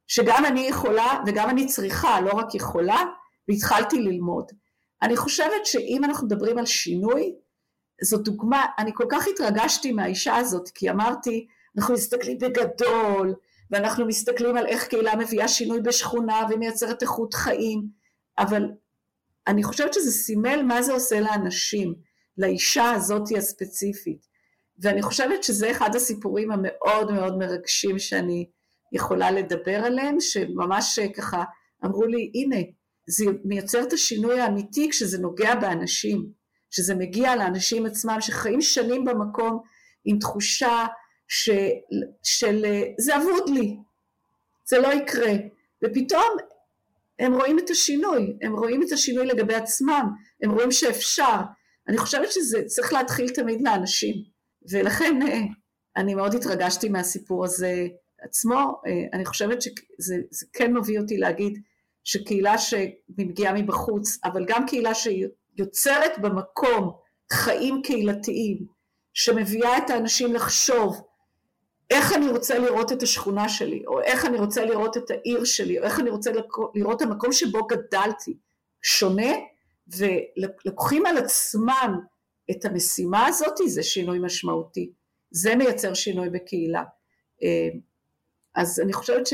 [0.07, 3.03] שגם אני יכולה וגם אני צריכה, לא רק יכולה,
[3.47, 4.51] והתחלתי ללמוד.
[5.01, 7.35] אני חושבת שאם אנחנו מדברים על שינוי,
[8.01, 13.35] זו דוגמה, אני כל כך התרגשתי מהאישה הזאת, כי אמרתי, אנחנו מסתכלים בגדול,
[13.71, 17.87] ואנחנו מסתכלים על איך קהילה מביאה שינוי בשכונה ומייצרת איכות חיים,
[18.37, 18.63] אבל
[19.47, 21.93] אני חושבת שזה סימל מה זה עושה לאנשים,
[22.37, 24.30] לאישה הזאת הספציפית.
[24.79, 28.49] ואני חושבת שזה אחד הסיפורים המאוד מאוד מרגשים שאני
[28.91, 31.43] יכולה לדבר עליהם, שממש ככה
[31.85, 32.61] אמרו לי, הנה,
[33.07, 36.31] זה מייצר את השינוי האמיתי כשזה נוגע באנשים,
[36.69, 39.59] שזה מגיע לאנשים עצמם שחיים שנים במקום
[40.05, 40.85] עם תחושה
[41.27, 41.49] ש,
[42.23, 42.65] של
[42.97, 43.77] זה אבוד לי,
[44.65, 45.33] זה לא יקרה,
[45.83, 46.37] ופתאום
[47.19, 50.09] הם רואים את השינוי, הם רואים את השינוי לגבי עצמם,
[50.43, 51.35] הם רואים שאפשר.
[51.87, 54.15] אני חושבת שזה צריך להתחיל תמיד לאנשים.
[54.69, 55.41] ולכן אה,
[55.97, 57.87] אני מאוד התרגשתי מהסיפור הזה
[58.21, 60.15] עצמו, אה, אני חושבת שזה
[60.53, 61.61] כן מביא אותי להגיד
[62.03, 66.91] שקהילה שמגיעה מבחוץ, אבל גם קהילה שיוצרת במקום
[67.31, 68.65] חיים קהילתיים,
[69.13, 71.01] שמביאה את האנשים לחשוב
[71.91, 75.79] איך אני רוצה לראות את השכונה שלי, או איך אני רוצה לראות את העיר שלי,
[75.79, 76.31] או איך אני רוצה
[76.75, 78.37] לראות את המקום שבו גדלתי,
[78.81, 79.31] שונה,
[79.97, 81.99] ולוקחים על עצמם
[82.51, 84.91] את המשימה הזאת זה שינוי משמעותי,
[85.31, 86.83] זה מייצר שינוי בקהילה.
[87.43, 87.69] אה,
[88.55, 89.33] אז אני חושבת ש,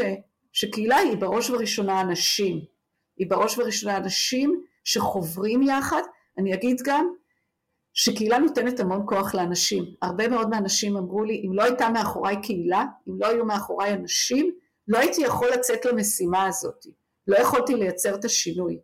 [0.53, 2.59] שקהילה היא בראש ובראשונה אנשים,
[3.17, 6.01] היא בראש ובראשונה אנשים שחוברים יחד,
[6.37, 7.13] אני אגיד גם
[7.93, 12.85] שקהילה נותנת המון כוח לאנשים, הרבה מאוד מהאנשים אמרו לי אם לא הייתה מאחוריי קהילה,
[13.09, 14.51] אם לא היו מאחוריי אנשים,
[14.87, 16.85] לא הייתי יכול לצאת למשימה הזאת,
[17.27, 18.79] לא יכולתי לייצר את השינוי.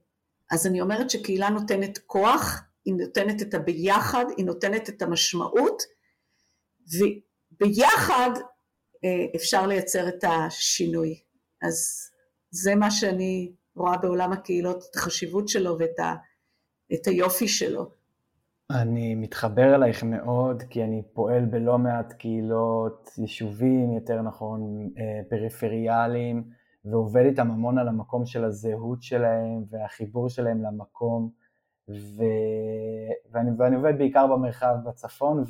[0.52, 5.84] אז אני אומרת שקהילה נותנת כוח, היא נותנת את הביחד, היא נותנת את המשמעות,
[6.98, 8.30] וביחד
[9.04, 11.20] אה, אפשר לייצר את השינוי.
[11.62, 12.10] אז
[12.52, 16.16] זה מה שאני רואה בעולם הקהילות, את החשיבות שלו ואת ה,
[16.94, 17.90] את היופי שלו.
[18.72, 26.44] אני מתחבר אלייך מאוד, כי אני פועל בלא מעט קהילות, יישובים, יותר נכון, אה, פריפריאליים,
[26.86, 31.30] ועובד איתם המון על המקום של הזהות שלהם והחיבור שלהם למקום,
[31.90, 32.24] ו...
[33.32, 35.44] ואני, ואני עובד בעיקר במרחב בצפון,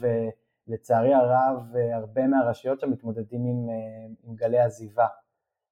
[0.68, 3.76] ולצערי הרב, הרבה מהרשויות שם מתמודדים עם, אה,
[4.24, 5.08] עם גלי עזיבה.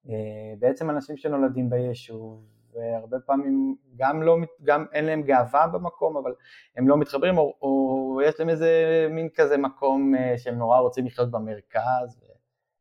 [0.09, 6.33] אה, בעצם אנשים שנולדים ביישוב, והרבה פעמים גם, לא, גם אין להם גאווה במקום, אבל
[6.77, 11.05] הם לא מתחברים, או, או יש להם איזה מין כזה מקום אה, שהם נורא רוצים
[11.05, 12.21] לחיות במרכז,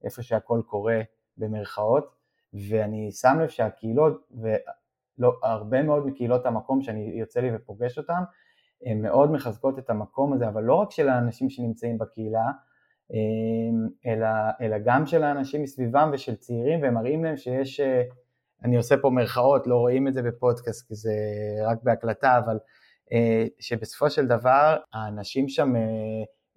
[0.05, 1.01] איפה שהכל קורה
[1.37, 2.15] במרכאות,
[2.69, 4.29] ואני שם לב שהקהילות,
[5.21, 8.23] והרבה מאוד מקהילות המקום שאני יוצא לי ופוגש אותן,
[8.87, 12.47] הן מאוד מחזקות את המקום הזה, אבל לא רק של האנשים שנמצאים בקהילה,
[13.13, 14.29] אה, אלא,
[14.61, 18.03] אלא גם של האנשים מסביבם ושל צעירים, והם מראים להם שיש אה,
[18.65, 21.13] אני עושה פה מירכאות, לא רואים את זה בפודקאסט כי זה
[21.67, 22.59] רק בהקלטה, אבל
[23.13, 25.77] אה, שבסופו של דבר האנשים שם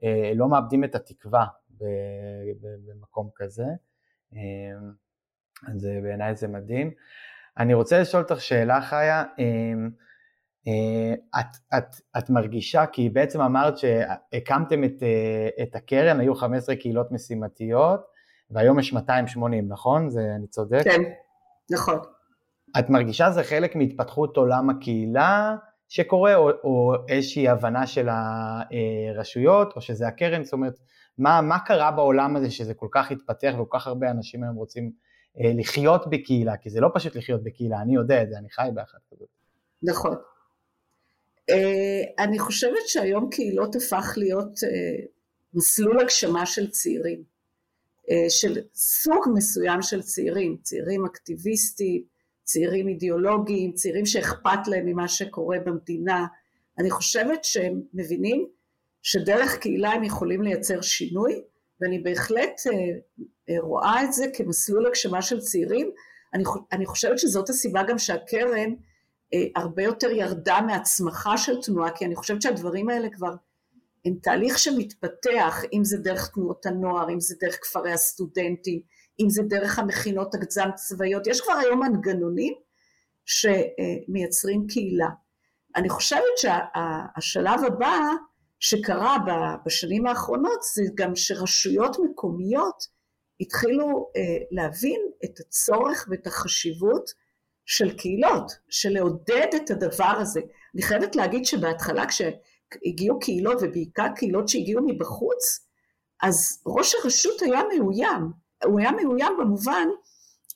[0.03, 1.45] אה, לא מאבדים את התקווה
[2.87, 3.65] במקום כזה,
[5.67, 6.91] אז בעיניי זה מדהים.
[7.57, 9.23] אני רוצה לשאול אותך שאלה חיה,
[11.39, 15.03] את, את, את מרגישה, כי בעצם אמרת שהקמתם את,
[15.61, 18.01] את הקרן, היו 15 קהילות משימתיות,
[18.51, 20.09] והיום יש 280, נכון?
[20.09, 20.81] זה, אני צודק?
[20.83, 21.01] כן.
[21.71, 21.99] נכון.
[22.79, 25.55] את מרגישה זה חלק מהתפתחות עולם הקהילה
[25.89, 30.79] שקורה, או, או איזושהי הבנה של הרשויות, או שזה הקרן, זאת אומרת,
[31.17, 34.83] מה, מה קרה בעולם הזה שזה כל כך התפתח וכל כך הרבה אנשים היום רוצים
[34.83, 34.89] אה,
[35.37, 38.99] לחיות בקהילה, כי זה לא פשוט לחיות בקהילה, אני יודע את זה, אני חי באחת
[39.11, 39.27] כזאת.
[39.83, 40.15] נכון.
[41.49, 45.05] אה, אני חושבת שהיום קהילות הפך להיות אה,
[45.53, 47.23] מסלול הגשמה של צעירים.
[48.09, 52.03] אה, של סוג מסוים של צעירים, צעירים אקטיביסטים,
[52.43, 56.25] צעירים אידיאולוגיים, צעירים שאכפת להם ממה שקורה במדינה.
[56.79, 58.47] אני חושבת שהם מבינים
[59.01, 61.41] שדרך קהילה הם יכולים לייצר שינוי,
[61.83, 62.73] ואני בהחלט אה,
[63.49, 65.91] אה, רואה את זה כמסלול הגשמה של צעירים.
[66.33, 68.73] אני, אני חושבת שזאת הסיבה גם שהקרן
[69.55, 73.33] הרבה יותר ירדה מהצמחה של תנועה, כי אני חושבת שהדברים האלה כבר
[74.05, 78.81] הם תהליך שמתפתח, אם זה דרך תנועות הנוער, אם זה דרך כפרי הסטודנטים,
[79.19, 82.53] אם זה דרך המכינות הקדם צבאיות, יש כבר היום מנגנונים
[83.25, 85.09] שמייצרים קהילה.
[85.75, 87.99] אני חושבת שהשלב הבא
[88.63, 89.17] שקרה
[89.65, 92.83] בשנים האחרונות זה גם שרשויות מקומיות
[93.41, 94.21] התחילו אה,
[94.51, 97.09] להבין את הצורך ואת החשיבות
[97.65, 100.41] של קהילות, של לעודד את הדבר הזה.
[100.75, 102.21] אני חייבת להגיד שבהתחלה כש...
[102.85, 105.67] הגיעו קהילות ובעיקר קהילות שהגיעו מבחוץ,
[106.21, 108.31] אז ראש הרשות היה מאוים.
[108.65, 109.87] הוא היה מאוים במובן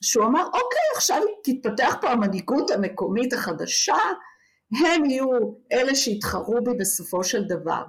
[0.02, 3.96] שהוא אמר, אוקיי, עכשיו תתפתח פה המנהיגות המקומית החדשה,
[4.80, 5.28] הם יהיו
[5.72, 7.82] אלה שיתחרו בי בסופו של דבר.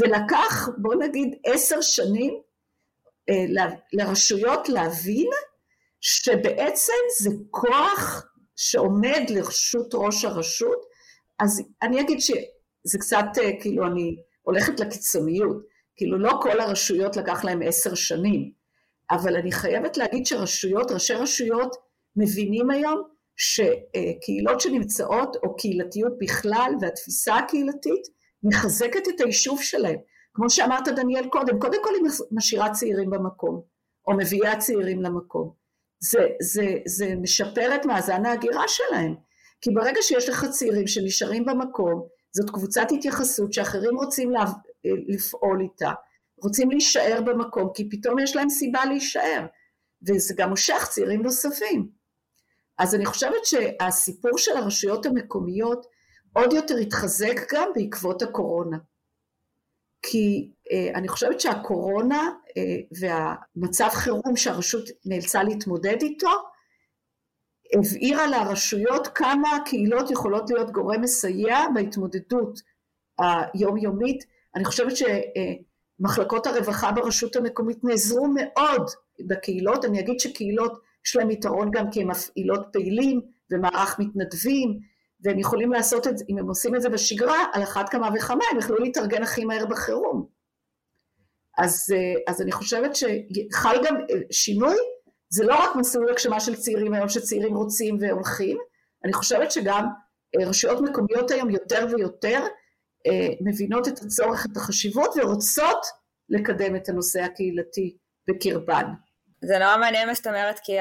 [0.00, 2.34] ולקח, בוא נגיד, עשר שנים
[3.30, 5.30] אה, לרשויות להבין
[6.00, 8.26] שבעצם זה כוח
[8.56, 10.78] שעומד לרשות ראש הרשות.
[11.38, 12.30] אז אני אגיד ש...
[12.84, 15.56] זה קצת אה, כאילו אני הולכת לקיצוניות,
[15.96, 18.52] כאילו לא כל הרשויות לקח להם עשר שנים,
[19.10, 21.76] אבל אני חייבת להגיד שרשויות, ראשי רשויות
[22.16, 23.02] מבינים היום
[23.36, 28.08] שקהילות שנמצאות, או קהילתיות בכלל, והתפיסה הקהילתית,
[28.44, 29.96] מחזקת את היישוב שלהם.
[30.34, 33.62] כמו שאמרת דניאל קודם, קודם כל היא משאירה צעירים במקום,
[34.06, 35.52] או מביאה צעירים למקום.
[36.00, 39.14] זה, זה, זה משפר את מאזן ההגירה שלהם.
[39.60, 44.44] כי ברגע שיש לך צעירים שנשארים במקום, זאת קבוצת התייחסות שאחרים רוצים לה,
[44.84, 45.92] לפעול איתה,
[46.42, 49.46] רוצים להישאר במקום כי פתאום יש להם סיבה להישאר
[50.08, 51.88] וזה גם מושך צעירים נוספים.
[52.78, 55.86] אז אני חושבת שהסיפור של הרשויות המקומיות
[56.34, 58.78] עוד יותר התחזק גם בעקבות הקורונה.
[60.02, 62.62] כי אה, אני חושבת שהקורונה אה,
[63.00, 66.30] והמצב חירום שהרשות נאלצה להתמודד איתו
[67.72, 72.60] הבהירה לרשויות כמה הקהילות יכולות להיות גורם מסייע בהתמודדות
[73.18, 74.24] היומיומית.
[74.54, 78.90] אני חושבת שמחלקות הרווחה ברשות המקומית נעזרו מאוד
[79.26, 83.20] בקהילות, אני אגיד שקהילות יש להם יתרון גם כי הם מפעילות פעילים
[83.50, 84.78] ומערך מתנדבים,
[85.24, 88.44] והם יכולים לעשות את זה, אם הם עושים את זה בשגרה, על אחת כמה וכמה,
[88.50, 90.26] הם יכלו להתארגן הכי מהר בחירום.
[91.58, 91.94] אז,
[92.28, 93.96] אז אני חושבת שחל גם
[94.30, 94.76] שינוי,
[95.30, 98.58] זה לא רק מסלול הגשמה של צעירים היום שצעירים רוצים והולכים,
[99.04, 99.86] אני חושבת שגם
[100.40, 102.46] רשויות מקומיות היום יותר ויותר
[103.40, 105.86] מבינות את הצורך, את החשיבות ורוצות
[106.28, 107.96] לקדם את הנושא הקהילתי
[108.28, 108.84] בקרבן.
[109.46, 110.76] זה נורא מעניין מה שאת אומרת, כי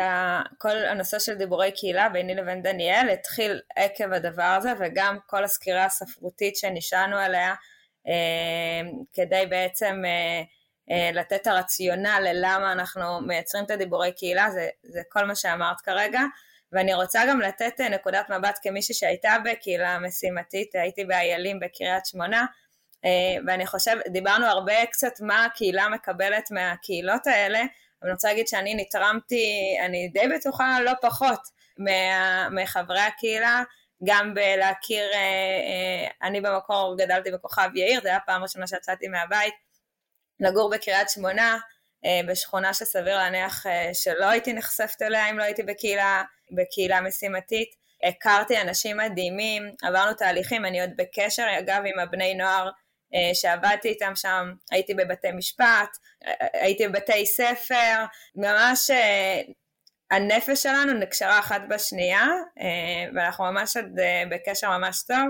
[0.58, 5.86] כל הנושא של דיבורי קהילה ביני לבין דניאל התחיל עקב הדבר הזה, וגם כל הסקירה
[5.86, 7.54] הספרותית שנשענו עליה,
[8.08, 10.41] אה, כדי בעצם אה,
[10.91, 15.82] אה, לתת את הרציונל ללמה אנחנו מייצרים את הדיבורי קהילה, זה, זה כל מה שאמרת
[15.82, 16.21] כרגע.
[16.71, 22.45] ואני רוצה גם לתת נקודת מבט כמישהי שהייתה בקהילה משימתית, הייתי באיילים בקריית שמונה,
[23.47, 27.63] ואני חושב, דיברנו הרבה קצת מה הקהילה מקבלת מהקהילות האלה,
[28.03, 31.39] אבל אני רוצה להגיד שאני נתרמתי, אני די בטוחה לא פחות
[31.77, 33.63] מה, מחברי הקהילה,
[34.03, 39.53] גם בלהכיר, אה, אה, אני במקור גדלתי בכוכב יאיר, זו הייתה הפעם הראשונה שיצאתי מהבית,
[40.39, 41.57] לגור בקריית שמונה,
[42.05, 47.83] אה, בשכונה שסביר להניח שלא הייתי נחשפת אליה אם לא הייתי בקהילה, בקהילה משימתית.
[48.03, 52.69] הכרתי אנשים מדהימים, עברנו תהליכים, אני עוד בקשר אגב עם הבני נוער
[53.34, 55.97] שעבדתי איתם שם, הייתי בבתי משפט,
[56.54, 59.41] הייתי בבתי ספר, ממש אה,
[60.12, 62.28] הנפש שלנו נקשרה אחת בשנייה,
[62.60, 65.28] אה, ואנחנו ממש עוד אה, בקשר ממש טוב,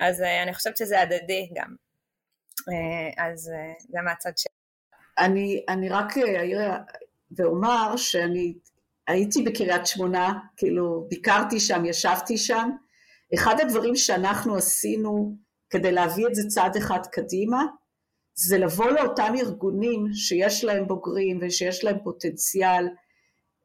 [0.00, 1.74] אז אני חושבת שזה הדדי גם.
[3.18, 4.52] אז זה מהצד שלי.
[5.18, 6.60] אני, אני רק אעיר
[7.36, 8.54] ואומר שאני
[9.08, 12.70] הייתי בקריית שמונה, כאילו ביקרתי שם, ישבתי שם.
[13.34, 15.36] אחד הדברים שאנחנו עשינו
[15.70, 17.64] כדי להביא את זה צעד אחד קדימה,
[18.34, 22.88] זה לבוא לאותם ארגונים שיש להם בוגרים ושיש להם פוטנציאל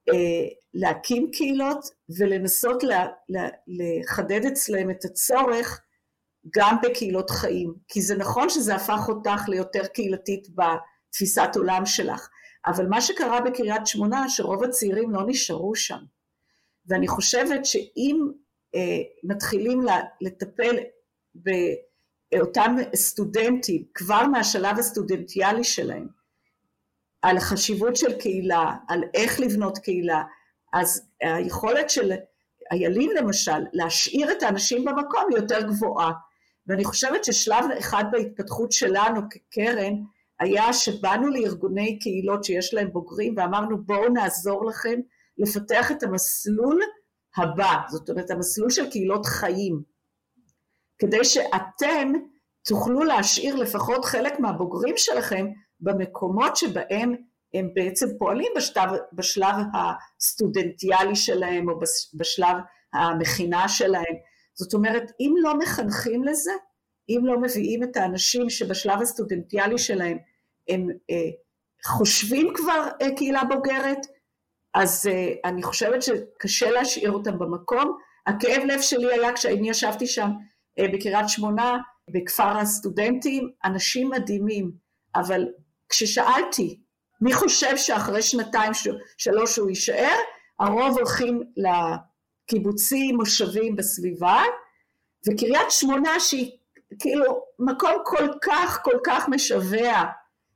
[0.09, 1.85] אה, להקים קהילות
[2.17, 5.81] ולנסות לה, לה, לחדד אצלם את הצורך
[6.55, 7.73] גם בקהילות חיים.
[7.87, 12.29] כי זה נכון שזה הפך אותך ליותר קהילתית בתפיסת עולם שלך,
[12.65, 15.99] אבל מה שקרה בקריית שמונה שרוב הצעירים לא נשארו שם.
[16.85, 18.17] ואני חושבת שאם
[18.75, 19.81] אה, מתחילים
[20.21, 20.75] לטפל
[21.35, 21.49] ב...
[22.39, 26.07] אותם סטודנטים כבר מהשלב הסטודנטיאלי שלהם
[27.21, 30.23] על החשיבות של קהילה, על איך לבנות קהילה,
[30.73, 32.11] אז היכולת של
[32.71, 36.11] איילים למשל להשאיר את האנשים במקום היא יותר גבוהה.
[36.67, 39.93] ואני חושבת ששלב אחד בהתפתחות שלנו כקרן
[40.39, 44.99] היה שבאנו לארגוני קהילות שיש להם בוגרים ואמרנו בואו נעזור לכם
[45.37, 46.81] לפתח את המסלול
[47.37, 49.92] הבא, זאת אומרת המסלול של קהילות חיים
[50.99, 52.13] כדי שאתם
[52.65, 55.47] תוכלו להשאיר לפחות חלק מהבוגרים שלכם
[55.79, 57.15] במקומות שבהם
[57.53, 61.79] הם בעצם פועלים בשלב, בשלב הסטודנטיאלי שלהם או
[62.13, 62.57] בשלב
[62.93, 64.15] המכינה שלהם.
[64.53, 66.51] זאת אומרת, אם לא מחנכים לזה,
[67.09, 70.17] אם לא מביאים את האנשים שבשלב הסטודנטיאלי שלהם
[70.69, 71.29] הם אה,
[71.85, 74.07] חושבים כבר אה, קהילה בוגרת,
[74.73, 77.97] אז אה, אני חושבת שקשה להשאיר אותם במקום.
[78.27, 80.29] הכאב לב שלי היה כשאני ישבתי שם
[80.79, 81.77] בקריית שמונה,
[82.09, 84.71] בכפר הסטודנטים, אנשים מדהימים,
[85.15, 85.45] אבל
[85.89, 86.79] כששאלתי
[87.21, 88.71] מי חושב שאחרי שנתיים
[89.17, 90.15] שלוש הוא יישאר,
[90.59, 94.41] הרוב הולכים לקיבוצים, מושבים בסביבה,
[95.27, 96.51] וקריית שמונה שהיא
[96.99, 100.03] כאילו מקום כל כך כל כך משווע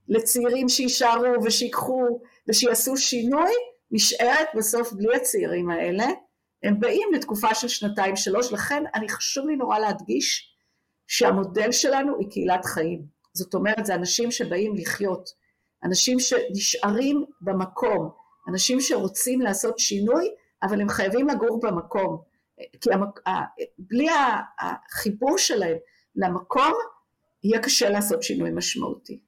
[0.10, 3.52] לצעירים שיישארו ושיקחו ושיעשו שינוי,
[3.92, 6.06] נשארת בסוף בלי הצעירים האלה.
[6.64, 10.56] הם באים לתקופה של שנתיים שלוש, לכן אני חשוב לי נורא להדגיש
[11.08, 13.06] שהמודל שלנו היא קהילת חיים.
[13.34, 15.30] זאת אומרת, זה אנשים שבאים לחיות,
[15.84, 18.10] אנשים שנשארים במקום,
[18.50, 20.30] אנשים שרוצים לעשות שינוי,
[20.64, 22.22] אבל הם חייבים לגור במקום.
[22.82, 23.20] כי המק...
[23.78, 24.08] בלי
[24.60, 25.78] החיבור שלהם
[26.16, 26.74] למקום,
[27.44, 29.20] יהיה קשה לעשות שינוי משמעותי.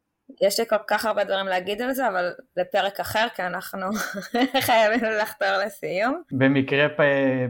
[0.41, 3.85] יש לי כל כך הרבה דברים להגיד על זה, אבל לפרק אחר, כי אנחנו
[4.65, 6.21] חייבים לחתור לסיום.
[6.31, 6.87] במקרה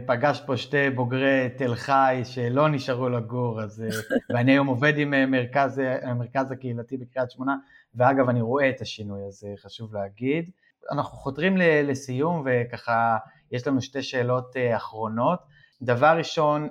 [0.06, 3.88] פגש פה שתי בוגרי תל חי שלא נשארו לגור, אז, אה,
[4.34, 7.56] ואני היום עובד עם אה, מרכז, אה, המרכז הקהילתי בקריית שמונה,
[7.94, 10.50] ואגב, אני רואה את השינוי הזה, חשוב להגיד.
[10.92, 13.16] אנחנו חותרים לסיום, וככה,
[13.52, 15.38] יש לנו שתי שאלות אחרונות.
[15.82, 16.68] דבר ראשון,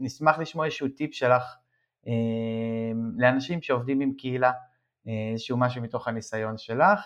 [0.00, 1.42] נשמח לשמוע איזשהו טיפ שלך
[3.18, 4.52] לאנשים שעובדים עם קהילה.
[5.06, 7.00] איזשהו משהו מתוך הניסיון שלך,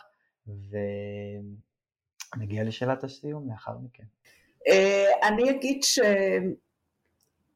[2.36, 4.05] ונגיע לשאלת הסיום לאחר מכן.
[4.68, 5.82] אה, אני אגיד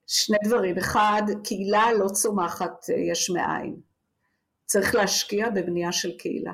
[0.07, 3.77] ששני דברים, אחד, קהילה לא צומחת אה, יש מאין,
[4.65, 6.53] צריך להשקיע בבנייה של קהילה.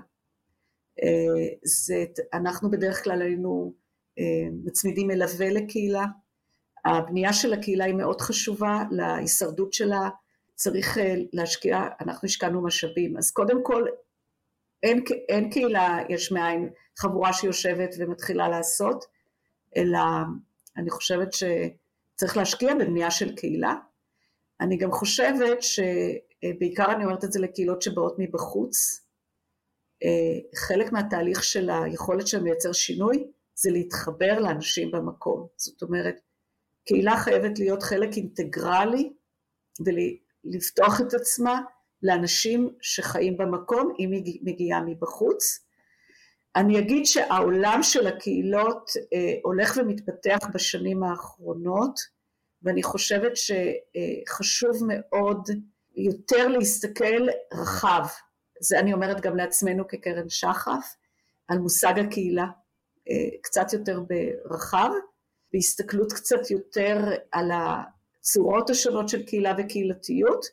[1.02, 1.08] אה,
[1.64, 3.72] זה, אנחנו בדרך כלל היינו
[4.64, 6.04] מצמידים מלווה לקהילה.
[6.84, 10.08] הבנייה של הקהילה היא מאוד חשובה להישרדות שלה,
[10.58, 10.98] צריך
[11.32, 13.16] להשקיע, אנחנו השקענו משאבים.
[13.16, 13.84] אז קודם כל,
[14.82, 19.04] אין, אין קהילה יש מאין חבורה שיושבת ומתחילה לעשות,
[19.76, 19.98] אלא
[20.76, 23.74] אני חושבת שצריך להשקיע בבנייה של קהילה.
[24.60, 29.06] אני גם חושבת שבעיקר אני אומרת את זה לקהילות שבאות מבחוץ,
[30.56, 35.46] חלק מהתהליך של היכולת שלהם לייצר שינוי זה להתחבר לאנשים במקום.
[35.56, 36.20] זאת אומרת,
[36.84, 39.12] קהילה חייבת להיות חלק אינטגרלי
[40.52, 41.60] ולפתוח את עצמה
[42.02, 45.64] לאנשים שחיים במקום, אם היא מגיעה מבחוץ.
[46.56, 52.00] אני אגיד שהעולם של הקהילות אה, הולך ומתפתח בשנים האחרונות,
[52.62, 55.48] ואני חושבת שחשוב מאוד
[55.96, 58.06] יותר להסתכל רחב,
[58.60, 60.96] זה אני אומרת גם לעצמנו כקרן שחף,
[61.48, 62.46] על מושג הקהילה,
[63.10, 64.90] אה, קצת יותר ברחב,
[65.52, 66.98] בהסתכלות קצת יותר
[67.32, 67.50] על
[68.28, 70.46] הצורות השונות של קהילה וקהילתיות,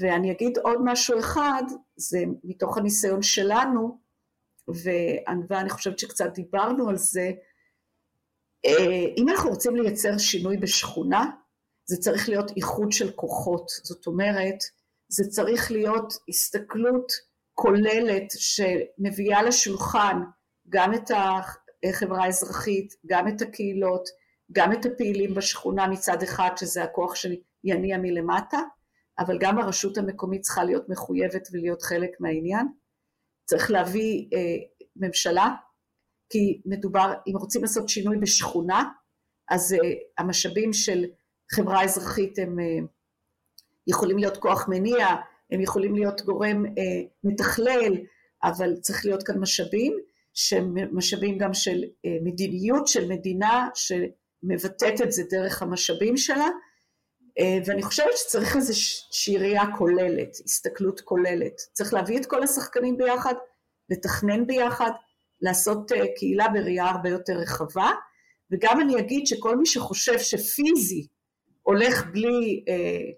[0.00, 1.62] ואני אגיד עוד משהו אחד,
[1.96, 3.98] זה מתוך הניסיון שלנו,
[5.48, 7.30] ואני חושבת שקצת דיברנו על זה,
[8.66, 11.30] אה, אם אנחנו רוצים לייצר שינוי בשכונה,
[11.84, 14.58] זה צריך להיות איחוד של כוחות, זאת אומרת,
[15.08, 17.12] זה צריך להיות הסתכלות
[17.54, 20.20] כוללת שמביאה לשולחן
[20.68, 21.10] גם את
[21.86, 24.08] החברה האזרחית, גם את הקהילות,
[24.52, 28.58] גם את הפעילים בשכונה מצד אחד, שזה הכוח שיניע מלמטה,
[29.18, 32.66] אבל גם הרשות המקומית צריכה להיות מחויבת ולהיות חלק מהעניין.
[33.44, 34.56] צריך להביא אה,
[34.96, 35.54] ממשלה,
[36.30, 38.84] כי מדובר, אם רוצים לעשות שינוי בשכונה,
[39.48, 39.78] אז אה,
[40.18, 41.04] המשאבים של
[41.52, 42.78] חברה אזרחית הם אה,
[43.86, 45.06] יכולים להיות כוח מניע,
[45.50, 47.92] הם יכולים להיות גורם אה, מתכלל,
[48.42, 49.96] אבל צריך להיות כאן משאבים,
[50.34, 53.68] שהם משאבים גם של אה, מדיניות של מדינה
[54.42, 56.48] שמבטאת את זה דרך המשאבים שלה,
[57.38, 61.56] אה, ואני חושבת שצריך איזושהי ראייה כוללת, הסתכלות כוללת.
[61.72, 63.34] צריך להביא את כל השחקנים ביחד,
[63.90, 64.90] לתכנן ביחד,
[65.40, 67.90] לעשות אה, קהילה בראייה הרבה יותר רחבה,
[68.52, 71.06] וגם אני אגיד שכל מי שחושב שפיזי
[71.62, 73.10] הולך בלי, אה,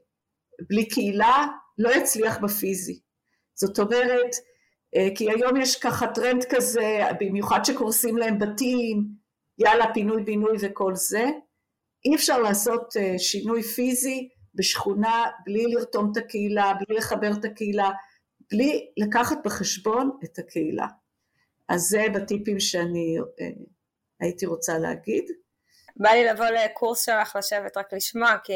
[0.69, 1.47] בלי קהילה,
[1.79, 3.01] לא יצליח בפיזי.
[3.55, 4.35] זאת אומרת,
[5.15, 9.05] כי היום יש ככה טרנד כזה, במיוחד שקורסים להם בתים,
[9.61, 11.25] יאללה פינוי בינוי וכל זה,
[12.05, 17.91] אי אפשר לעשות אה, שינוי פיזי בשכונה בלי לרתום את הקהילה, בלי לחבר את הקהילה,
[18.51, 20.87] בלי לקחת בחשבון את הקהילה.
[21.69, 23.47] אז זה בטיפים שאני אה,
[24.21, 25.25] הייתי רוצה להגיד.
[25.97, 28.53] בא לי לבוא לקורס שלך לשבת רק לשמוע, כי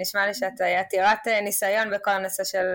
[0.00, 2.66] נשמע לי שאת עתירת אה, ניסיון בכל הנושא של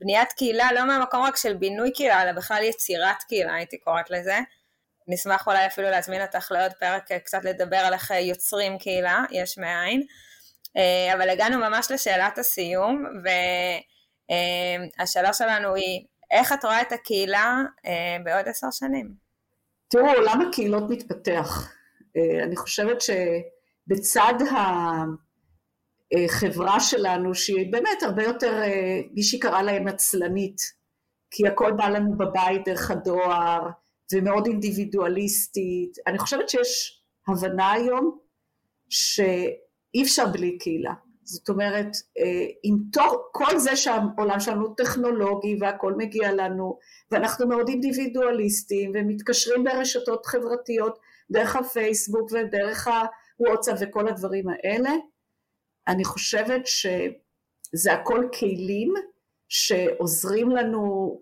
[0.00, 4.38] בניית קהילה, לא מהמקום רק של בינוי קהילה, אלא בכלל יצירת קהילה, הייתי קוראת לזה.
[5.08, 9.24] נשמח אולי אפילו להזמין אותך לעוד פרק אה, קצת לדבר על איך אה, יוצרים קהילה,
[9.30, 10.02] יש מאין.
[10.76, 13.04] אה, אבל הגענו ממש לשאלת הסיום,
[14.98, 17.62] והשאלה שלנו היא, איך את רואה את הקהילה
[18.24, 19.14] בעוד עשר שנים?
[19.88, 21.72] תראו, עולם הקהילות מתפתח.
[22.42, 24.34] אני חושבת שבצד
[26.16, 28.62] החברה שלנו, שהיא באמת הרבה יותר,
[29.14, 30.56] מישהי קרא להם עצלנית,
[31.30, 33.68] כי הכל בא לנו בבית דרך הדואר,
[34.12, 35.98] ומאוד אינדיבידואליסטית.
[36.06, 38.18] אני חושבת שיש הבנה היום
[38.88, 40.92] שאי אפשר בלי קהילה.
[41.26, 46.78] זאת אומרת, אה, עם תור, כל זה שהעולם שלנו טכנולוגי והכל מגיע לנו,
[47.10, 50.98] ואנחנו מאוד אינדיבידואליסטים ומתקשרים ברשתות חברתיות
[51.30, 52.88] דרך הפייסבוק ודרך
[53.38, 54.90] הוואטסאפ וכל הדברים האלה,
[55.88, 58.94] אני חושבת שזה הכל כלים
[59.48, 61.16] שעוזרים לנו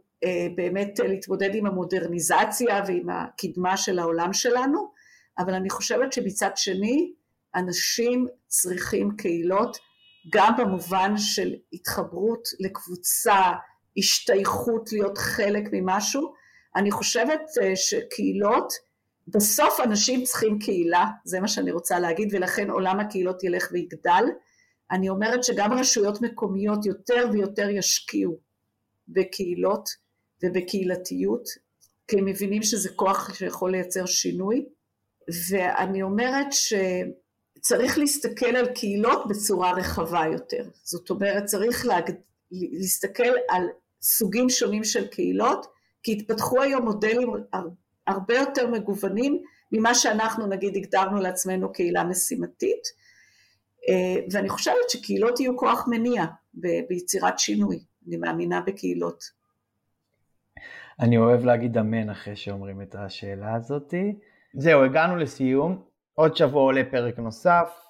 [0.55, 4.91] באמת להתמודד עם המודרניזציה ועם הקדמה של העולם שלנו,
[5.39, 7.13] אבל אני חושבת שמצד שני
[7.55, 9.79] אנשים צריכים קהילות
[10.33, 13.53] גם במובן של התחברות לקבוצה,
[13.97, 16.33] השתייכות להיות חלק ממשהו.
[16.77, 18.73] אני חושבת אה, שקהילות,
[19.29, 24.25] בסוף אנשים צריכים קהילה, זה מה שאני רוצה להגיד, ולכן עולם הקהילות ילך ויגדל.
[24.91, 28.39] אני אומרת שגם רשויות מקומיות יותר ויותר ישקיעו
[29.09, 29.89] בקהילות,
[30.45, 31.49] ובקהילתיות,
[32.09, 34.65] כי הם מבינים שזה כוח שיכול לייצר שינוי,
[35.51, 42.11] ואני אומרת שצריך להסתכל על קהילות בצורה רחבה יותר, זאת אומרת צריך להג...
[42.51, 43.63] להסתכל על
[44.03, 45.67] סוגים שונים של קהילות,
[46.03, 47.29] כי התפתחו היום מודלים
[48.07, 49.43] הרבה יותר מגוונים
[49.73, 52.83] ממה שאנחנו נגיד הגדרנו לעצמנו קהילה משימתית,
[53.89, 56.25] אה, ואני חושבת שקהילות יהיו כוח מניע
[56.89, 57.79] ביצירת שינוי,
[58.09, 59.25] אני מאמינה בקהילות.
[61.01, 64.19] אני אוהב להגיד אמן אחרי שאומרים את השאלה הזאתי.
[64.55, 65.83] זהו, הגענו לסיום.
[66.15, 67.81] עוד שבוע עולה פרק נוסף.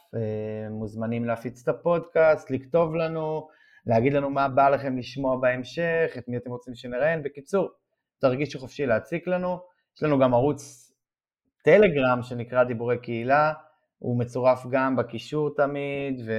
[0.71, 3.49] מוזמנים להפיץ את הפודקאסט, לכתוב לנו,
[3.87, 7.23] להגיד לנו מה בא לכם לשמוע בהמשך, את מי אתם רוצים שנראיין.
[7.23, 7.69] בקיצור,
[8.21, 9.59] תרגישו חופשי להציק לנו.
[9.97, 10.93] יש לנו גם ערוץ
[11.65, 13.53] טלגרם שנקרא דיבורי קהילה,
[13.99, 16.33] הוא מצורף גם בקישור תמיד, ו-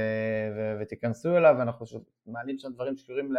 [0.55, 1.86] ו- ותיכנסו אליו, אנחנו
[2.28, 3.30] מעלים שם דברים שקשורים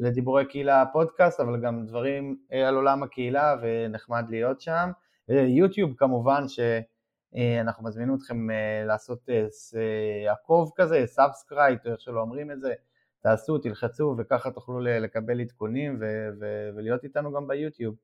[0.00, 4.90] לדיבורי קהילה פודקאסט, אבל גם דברים אה, על עולם הקהילה, ונחמד להיות שם.
[5.28, 12.60] יוטיוב כמובן, שאנחנו מזמינים אתכם אה, לעשות אה, עקוב כזה, subscribe, איך שלא אומרים את
[12.60, 12.72] זה,
[13.22, 17.94] תעשו, תלחצו, וככה תוכלו לקבל עדכונים ו- ו- ולהיות איתנו גם ביוטיוב.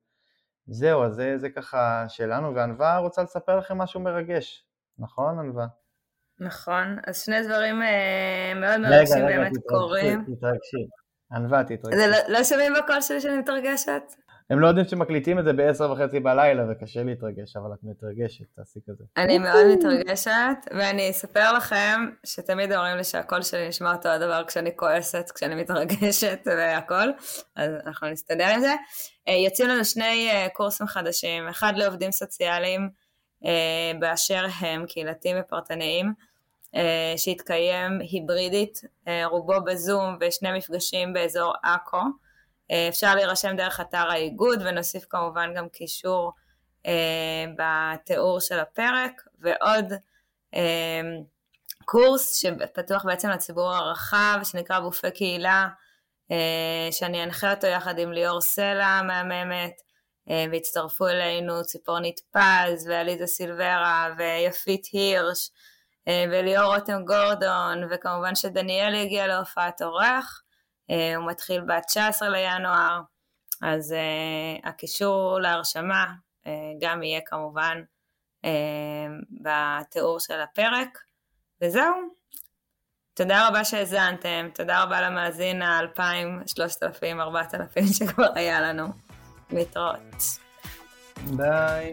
[0.66, 4.66] זהו, אז זה, זה ככה שלנו, וענווה רוצה לספר לכם משהו מרגש,
[4.98, 5.66] נכון ענווה?
[6.40, 10.04] נכון, אז שני דברים אה, מאוד מרגשים באמת קורים.
[10.06, 10.86] רגע, רגע, תתרגשי,
[11.32, 11.96] ענווה תתרגשי.
[11.96, 14.02] זה לא, לא שומעים בקול שלי שאני מתרגשת?
[14.50, 18.80] הם לא יודעים שמקליטים את זה בעשר וחצי בלילה וקשה להתרגש, אבל את מתרגשת, תעשי
[18.88, 19.04] כזה.
[19.16, 24.76] אני מאוד מתרגשת, ואני אספר לכם שתמיד אומרים לי שהקול שלי נשמע אותו הדבר כשאני
[24.76, 27.10] כועסת, כשאני מתרגשת והכל,
[27.56, 28.74] אז אנחנו נסתדר עם זה.
[29.28, 32.88] אה, יוצאים לנו שני אה, קורסים חדשים, אחד לעובדים סוציאליים
[33.44, 36.12] אה, באשר הם, קהילתיים ופרטניים,
[37.16, 38.80] שהתקיים היברידית,
[39.24, 42.02] רובו בזום ושני מפגשים באזור עכו.
[42.88, 46.32] אפשר להירשם דרך אתר האיגוד ונוסיף כמובן גם קישור
[47.56, 49.92] בתיאור של הפרק ועוד
[51.84, 55.68] קורס שפתוח בעצם לציבור הרחב שנקרא גופי קהילה
[56.30, 59.72] אה, שאני אנחה אותו יחד עם ליאור סלע המהממת,
[60.30, 65.56] אה, והצטרפו אלינו ציפורנית פז ועליזה סילברה ויפית הירש אה,
[66.08, 70.42] וליאור רותם גורדון, וכמובן שדניאל יגיע להופעת אורח,
[70.88, 73.00] הוא מתחיל ב-19 לינואר,
[73.62, 73.94] אז
[74.64, 76.06] הקישור להרשמה
[76.80, 77.82] גם יהיה כמובן
[79.42, 80.98] בתיאור של הפרק,
[81.62, 81.94] וזהו,
[83.14, 88.86] תודה רבה שהאזנתם, תודה רבה למאזין ה-2,000, 3,000, 4,000 שכבר היה לנו.
[89.50, 90.14] להתראות.
[91.36, 91.92] ביי.